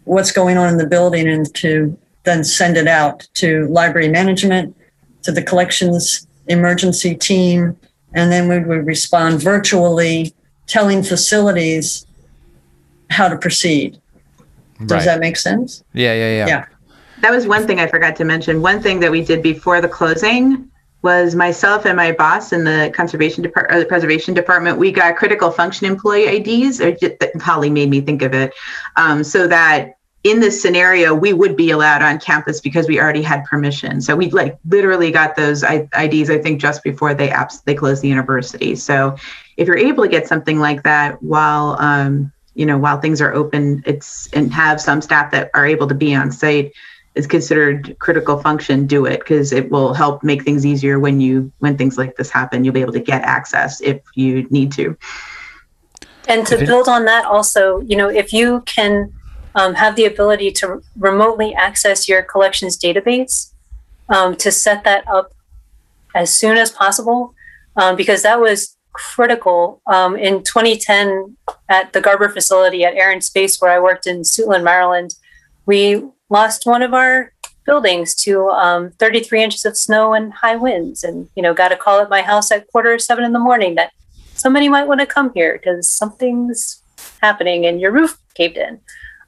[0.05, 4.77] what's going on in the building and to then send it out to library management
[5.23, 7.77] to the collections emergency team.
[8.13, 10.35] And then we would respond virtually
[10.67, 12.07] telling facilities
[13.09, 14.01] how to proceed.
[14.81, 15.05] Does right.
[15.05, 15.85] that make sense?
[15.93, 16.47] Yeah yeah yeah.
[16.47, 16.65] Yeah
[17.21, 19.89] that was one thing i forgot to mention one thing that we did before the
[19.89, 20.71] closing
[21.03, 24.79] was myself and my boss in the conservation department, the preservation department.
[24.79, 26.95] We got critical function employee IDs, or
[27.41, 28.53] Holly made me think of it,
[28.97, 33.23] um, so that in this scenario we would be allowed on campus because we already
[33.23, 34.03] had permission.
[34.03, 38.03] So we like literally got those IDs, I think, just before they apps they closed
[38.03, 38.77] the university.
[38.77, 39.17] So
[39.57, 43.33] if you're able to get something like that while um, you know while things are
[43.33, 46.75] open, it's and have some staff that are able to be on site
[47.15, 51.51] is considered critical function, do it because it will help make things easier when you
[51.59, 52.65] when things like this happen.
[52.65, 54.97] You'll be able to get access if you need to.
[56.29, 59.13] And to build on that, also, you know, if you can
[59.57, 63.53] um, have the ability to remotely access your collections database,
[64.09, 65.33] um, to set that up
[66.15, 67.35] as soon as possible,
[67.77, 71.37] um, because that was critical um, in 2010
[71.69, 75.15] at the Garber facility at Air and Space, where I worked in Suitland, Maryland.
[75.67, 77.33] We lost one of our
[77.67, 81.77] buildings to um, 33 inches of snow and high winds and you know got a
[81.77, 83.93] call at my house at quarter seven in the morning that
[84.35, 86.83] somebody might want to come here because something's
[87.21, 88.81] happening and your roof caved in.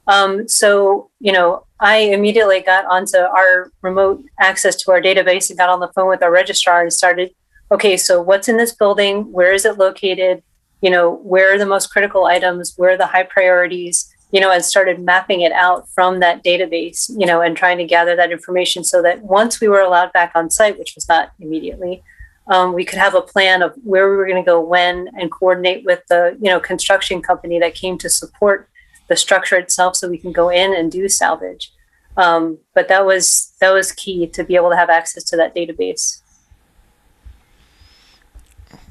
[0.07, 5.57] Um, so you know i immediately got onto our remote access to our database and
[5.57, 7.31] got on the phone with our registrar and started
[7.71, 9.31] okay so what's in this building?
[9.31, 10.43] Where is it located?
[10.81, 12.73] You know where are the most critical items?
[12.75, 17.07] Where are the high priorities you know, and started mapping it out from that database,
[17.17, 20.31] you know, and trying to gather that information so that once we were allowed back
[20.33, 22.03] on site, which was not immediately,
[22.47, 25.31] um, we could have a plan of where we were going to go when and
[25.31, 28.67] coordinate with the, you know, construction company that came to support
[29.07, 31.71] the structure itself so we can go in and do salvage.
[32.17, 35.55] Um, but that was that was key to be able to have access to that
[35.55, 36.21] database.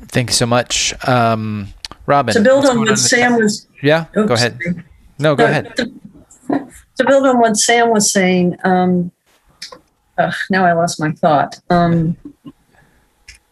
[0.06, 1.68] Thank you so much, um,
[2.06, 2.32] Robin.
[2.34, 3.66] To build on what Sam was.
[3.82, 4.84] Yeah, go oops, ahead.
[5.22, 5.76] No, go Uh, ahead.
[5.76, 5.92] To,
[6.98, 9.12] to build on what Sam was saying, um,
[10.18, 11.58] ugh, now I lost my thought.
[11.70, 12.16] Um,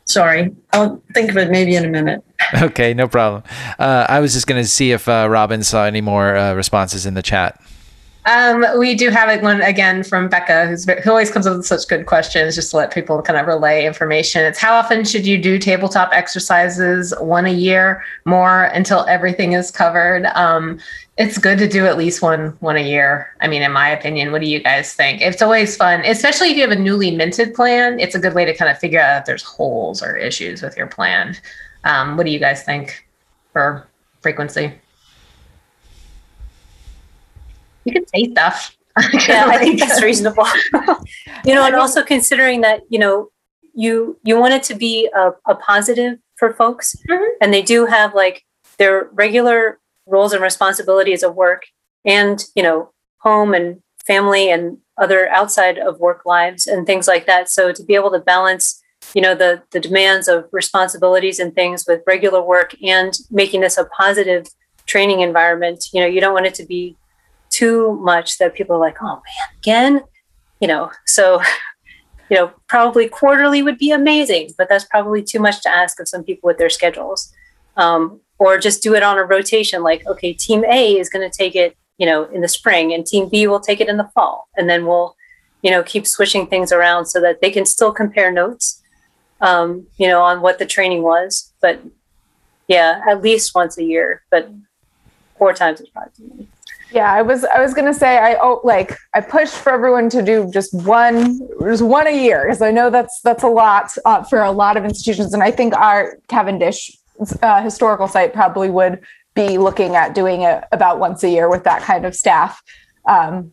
[0.04, 2.22] sorry, I'll think of it maybe in a minute.
[2.62, 3.44] Okay, no problem.
[3.78, 7.06] Uh, I was just going to see if uh, Robin saw any more uh, responses
[7.06, 7.60] in the chat.
[8.30, 11.88] Um, we do have one again from Becca, who's who always comes up with such
[11.88, 14.44] good questions, just to let people kind of relay information.
[14.44, 17.12] It's how often should you do tabletop exercises?
[17.18, 20.26] One a year, more until everything is covered.
[20.36, 20.78] Um,
[21.16, 23.34] it's good to do at least one one a year.
[23.40, 25.22] I mean, in my opinion, what do you guys think?
[25.22, 27.98] It's always fun, especially if you have a newly minted plan.
[27.98, 30.76] It's a good way to kind of figure out if there's holes or issues with
[30.76, 31.36] your plan.
[31.82, 33.04] Um, what do you guys think
[33.52, 33.88] for
[34.20, 34.72] frequency?
[37.84, 38.76] You can say stuff.
[39.28, 40.46] yeah, I think that's reasonable.
[41.44, 43.28] you know, and also considering that you know
[43.74, 47.28] you you want it to be a, a positive for folks, Mhm.
[47.40, 48.42] and they do have like
[48.78, 51.62] their regular roles and responsibilities of work,
[52.04, 57.26] and you know, home and family and other outside of work lives and things like
[57.26, 57.48] that.
[57.48, 58.82] So to be able to balance,
[59.14, 63.78] you know, the the demands of responsibilities and things with regular work and making this
[63.78, 64.46] a positive
[64.86, 66.96] training environment, you know, you don't want it to be
[67.50, 70.00] too much that people are like, oh man, again,
[70.60, 70.90] you know.
[71.06, 71.42] So,
[72.30, 76.08] you know, probably quarterly would be amazing, but that's probably too much to ask of
[76.08, 77.32] some people with their schedules.
[77.76, 81.36] Um, or just do it on a rotation, like, okay, team A is going to
[81.36, 84.10] take it, you know, in the spring, and team B will take it in the
[84.14, 85.14] fall, and then we'll,
[85.62, 88.82] you know, keep switching things around so that they can still compare notes,
[89.42, 91.52] um, you know, on what the training was.
[91.60, 91.82] But
[92.66, 94.50] yeah, at least once a year, but
[95.36, 96.48] four times is probably too many.
[96.92, 100.22] Yeah, I was I was gonna say I oh like I push for everyone to
[100.22, 104.24] do just one just one a year because I know that's that's a lot uh,
[104.24, 106.96] for a lot of institutions and I think our Cavendish
[107.42, 109.00] uh, historical site probably would
[109.34, 112.60] be looking at doing it about once a year with that kind of staff.
[113.06, 113.52] Um,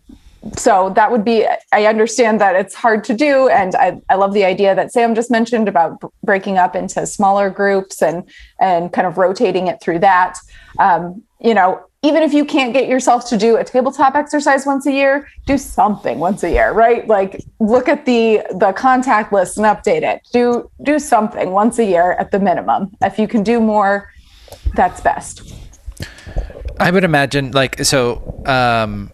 [0.56, 4.34] so that would be i understand that it's hard to do and I, I love
[4.34, 8.24] the idea that sam just mentioned about b- breaking up into smaller groups and
[8.60, 10.38] and kind of rotating it through that
[10.80, 14.86] um, you know even if you can't get yourself to do a tabletop exercise once
[14.86, 17.08] a year do something once a year right?
[17.08, 20.22] Like look at the the contact list and update it.
[20.32, 22.96] Do do something once a year at the minimum.
[23.02, 24.12] If you can do more
[24.76, 25.54] that's best.
[26.80, 29.12] I would imagine like so um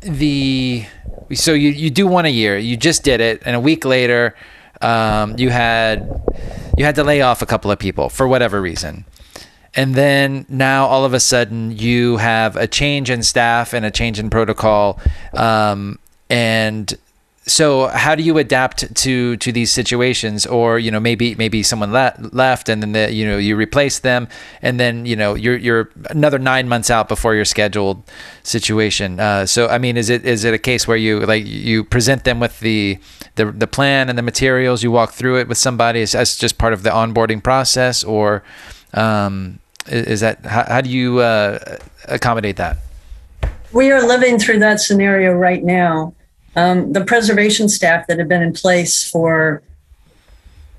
[0.00, 0.84] the
[1.32, 2.58] so you you do one a year.
[2.58, 3.42] You just did it.
[3.46, 4.36] And a week later
[4.82, 6.20] um you had
[6.76, 9.06] you had to lay off a couple of people for whatever reason.
[9.76, 13.90] And then now all of a sudden you have a change in staff and a
[13.90, 15.00] change in protocol
[15.34, 15.98] um
[16.30, 16.96] and
[17.46, 20.46] so how do you adapt to to these situations?
[20.46, 23.98] Or you know maybe maybe someone le- left and then the, you know you replace
[23.98, 24.28] them
[24.62, 28.02] and then you know you're you're another nine months out before your scheduled
[28.42, 29.20] situation.
[29.20, 32.24] Uh, so i mean is it is it a case where you like you present
[32.24, 32.98] them with the
[33.36, 36.72] the, the plan and the materials you walk through it with somebody as, just part
[36.72, 38.04] of the onboarding process?
[38.04, 38.42] Or
[38.92, 41.58] um, is, that how, how do you uh,
[42.08, 42.78] accommodate that
[43.72, 46.14] We are living through that scenario right now.
[46.56, 49.62] Um, the preservation staff that had been in place for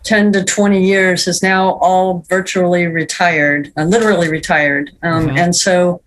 [0.04, 4.92] 10 to 20 years is now all virtually retired, uh, literally retired.
[5.02, 5.38] Um, Mhm.
[5.38, 6.02] And so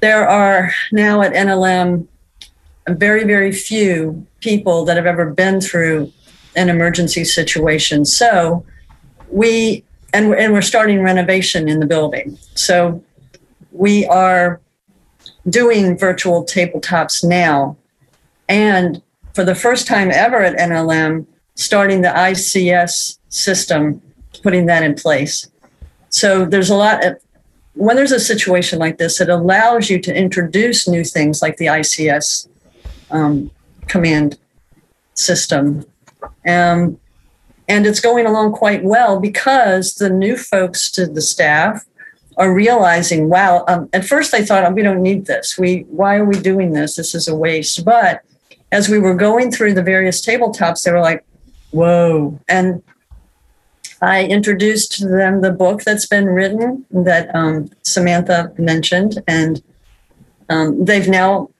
[0.00, 2.08] there are now at NLM
[2.88, 6.12] very, very few people that have ever been through
[6.56, 8.04] an emergency situation.
[8.04, 8.64] So
[9.30, 9.84] we,
[10.14, 12.38] and, we're- and we're starting renovation in the building.
[12.54, 13.02] So
[13.72, 14.60] we are
[15.48, 17.76] doing virtual tabletops now.
[18.48, 19.02] And
[19.34, 24.00] for the first time ever at NLM, starting the ICS system,
[24.42, 25.48] putting that in place.
[26.08, 27.18] So there's a lot of,
[27.74, 31.66] when there's a situation like this, it allows you to introduce new things like the
[31.66, 32.48] ICS
[33.10, 33.50] um,
[33.88, 34.38] command
[35.14, 35.84] system.
[36.46, 36.98] Um,
[37.68, 41.84] and it's going along quite well because the new folks to the staff
[42.36, 45.56] are realizing, wow, um, at first they thought, oh, we don't need this.
[45.56, 46.96] We, why are we doing this?
[46.96, 47.84] This is a waste.
[47.84, 48.22] But
[48.72, 51.24] as we were going through the various tabletops, they were like,
[51.70, 52.38] whoa.
[52.48, 52.82] And
[54.02, 59.22] I introduced to them the book that's been written that um, Samantha mentioned.
[59.28, 59.62] And
[60.48, 61.50] um, they've now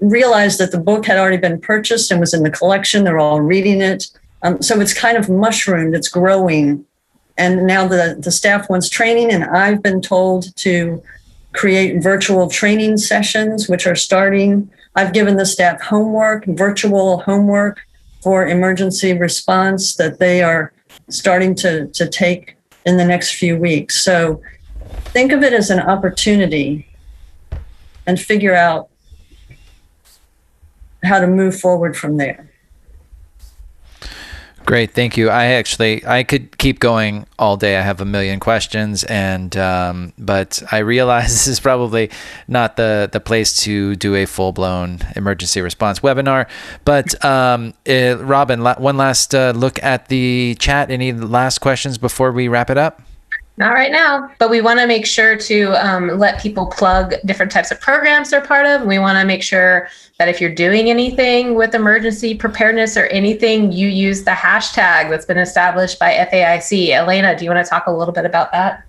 [0.00, 3.04] realized that the book had already been purchased and was in the collection.
[3.04, 4.08] They're all reading it.
[4.42, 6.84] Um, so it's kind of mushroomed, it's growing.
[7.36, 11.02] And now the, the staff wants training, and I've been told to
[11.52, 14.70] create virtual training sessions, which are starting.
[14.94, 17.80] I've given the staff homework, virtual homework
[18.22, 20.72] for emergency response that they are
[21.08, 24.04] starting to, to take in the next few weeks.
[24.04, 24.42] So
[25.12, 26.86] think of it as an opportunity
[28.06, 28.88] and figure out
[31.04, 32.49] how to move forward from there.
[34.70, 35.30] Great, thank you.
[35.30, 37.76] I actually I could keep going all day.
[37.76, 42.08] I have a million questions, and um, but I realize this is probably
[42.46, 46.48] not the the place to do a full blown emergency response webinar.
[46.84, 50.92] But um, uh, Robin, la- one last uh, look at the chat.
[50.92, 53.02] Any last questions before we wrap it up?
[53.60, 57.52] Not right now, but we want to make sure to um, let people plug different
[57.52, 58.86] types of programs they're part of.
[58.86, 59.86] We want to make sure
[60.18, 65.26] that if you're doing anything with emergency preparedness or anything, you use the hashtag that's
[65.26, 66.88] been established by FAIC.
[66.88, 68.82] Elena, do you want to talk a little bit about that?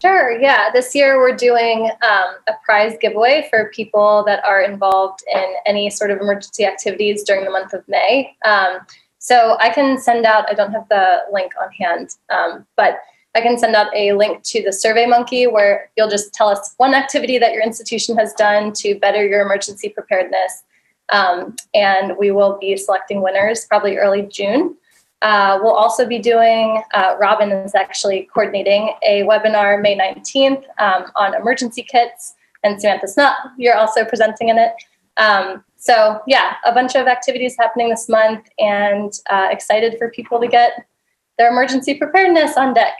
[0.00, 0.40] Sure.
[0.40, 0.70] Yeah.
[0.72, 5.90] This year we're doing um, a prize giveaway for people that are involved in any
[5.90, 8.36] sort of emergency activities during the month of May.
[8.44, 8.86] Um,
[9.18, 13.00] so I can send out, I don't have the link on hand, um, but
[13.36, 16.74] I can send out a link to the Survey Monkey where you'll just tell us
[16.78, 20.64] one activity that your institution has done to better your emergency preparedness.
[21.12, 24.74] Um, and we will be selecting winners probably early June.
[25.20, 31.04] Uh, we'll also be doing, uh, Robin is actually coordinating a webinar May 19th um,
[31.14, 32.34] on emergency kits,
[32.64, 34.72] and Samantha Snutt, you're also presenting in it.
[35.18, 40.40] Um, so, yeah, a bunch of activities happening this month, and uh, excited for people
[40.40, 40.86] to get
[41.38, 42.94] their emergency preparedness on deck.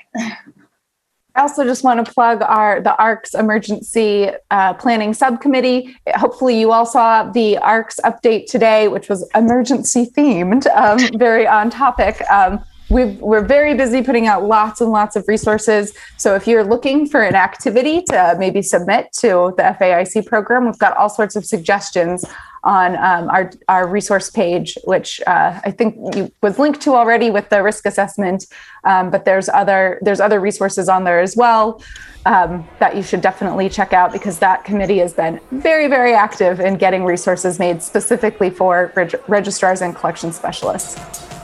[1.36, 5.94] I also just want to plug our the ARCS emergency uh, planning subcommittee.
[6.14, 11.68] Hopefully, you all saw the ARCS update today, which was emergency themed, um, very on
[11.68, 12.22] topic.
[12.30, 15.92] Um, we are very busy putting out lots and lots of resources.
[16.16, 20.78] So if you're looking for an activity to maybe submit to the FAIC program, we've
[20.78, 22.24] got all sorts of suggestions
[22.62, 25.96] on um, our, our resource page, which uh, I think
[26.42, 28.46] was linked to already with the risk assessment.
[28.84, 31.82] Um, but there's other there's other resources on there as well
[32.24, 36.58] um, that you should definitely check out because that committee has been very very active
[36.58, 41.35] in getting resources made specifically for reg- registrars and collection specialists.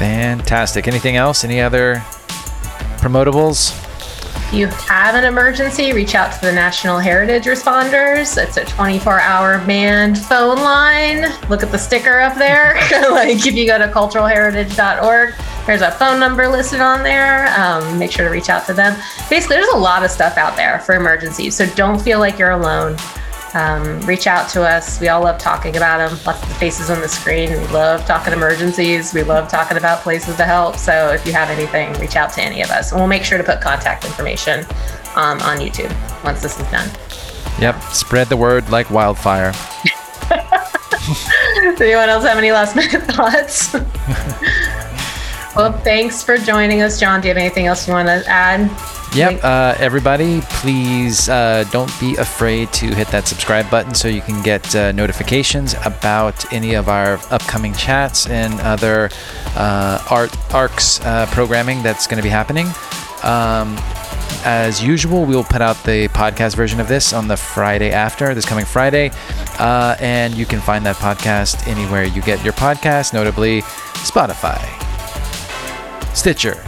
[0.00, 0.88] Fantastic.
[0.88, 1.44] Anything else?
[1.44, 1.96] Any other
[3.02, 3.76] promotables?
[4.48, 8.42] If you have an emergency, reach out to the National Heritage Responders.
[8.42, 11.30] It's a 24 hour manned phone line.
[11.50, 12.76] Look at the sticker up there.
[13.10, 15.34] like if you go to culturalheritage.org,
[15.66, 17.52] there's a phone number listed on there.
[17.54, 18.98] Um, make sure to reach out to them.
[19.28, 21.54] Basically, there's a lot of stuff out there for emergencies.
[21.54, 22.96] So don't feel like you're alone.
[23.54, 25.00] Um, reach out to us.
[25.00, 26.18] We all love talking about them.
[26.24, 27.50] Lots of the faces on the screen.
[27.50, 29.12] We love talking emergencies.
[29.12, 30.76] We love talking about places to help.
[30.76, 32.92] So if you have anything, reach out to any of us.
[32.92, 34.60] And we'll make sure to put contact information
[35.16, 35.92] um, on YouTube
[36.24, 36.88] once this is done.
[37.60, 37.82] Yep.
[37.92, 39.52] Spread the word like wildfire.
[41.60, 43.72] Does anyone else have any last minute thoughts?
[45.56, 47.20] well, thanks for joining us, John.
[47.20, 48.70] Do you have anything else you want to add?
[49.14, 49.42] Yep.
[49.42, 54.40] Uh, everybody, please uh, don't be afraid to hit that subscribe button so you can
[54.40, 59.10] get uh, notifications about any of our upcoming chats and other
[59.56, 62.66] uh, art ARCS uh, programming that's going to be happening.
[63.24, 63.76] Um,
[64.44, 68.46] as usual, we'll put out the podcast version of this on the Friday after, this
[68.46, 69.10] coming Friday.
[69.58, 73.62] Uh, and you can find that podcast anywhere you get your podcast, notably
[74.02, 74.60] Spotify,
[76.14, 76.62] Stitcher,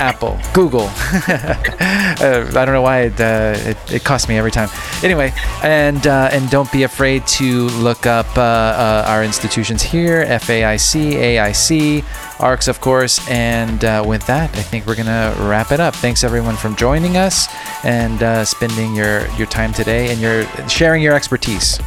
[0.00, 0.80] Apple, Google.
[1.28, 4.70] uh, I don't know why it, uh, it, it costs me every time.
[5.04, 5.32] Anyway,
[5.62, 11.12] and uh, and don't be afraid to look up uh, uh, our institutions here: FAIC,
[11.12, 12.04] AIC,
[12.40, 13.20] ARCS, of course.
[13.28, 15.94] And uh, with that, I think we're gonna wrap it up.
[15.94, 17.48] Thanks everyone for joining us
[17.84, 21.78] and spending your your time today and your sharing your expertise.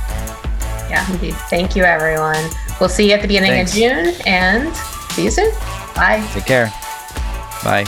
[0.88, 1.34] Yeah, indeed.
[1.50, 2.48] Thank you, everyone.
[2.80, 3.72] We'll see you at the beginning Thanks.
[3.72, 4.76] of June, and
[5.14, 5.52] see you soon.
[5.96, 6.24] Bye.
[6.34, 6.72] Take care.
[7.64, 7.86] Bye.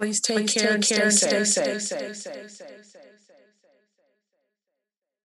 [0.00, 1.82] Please take Please care, take and, care stay stay safe.
[1.82, 2.89] safe.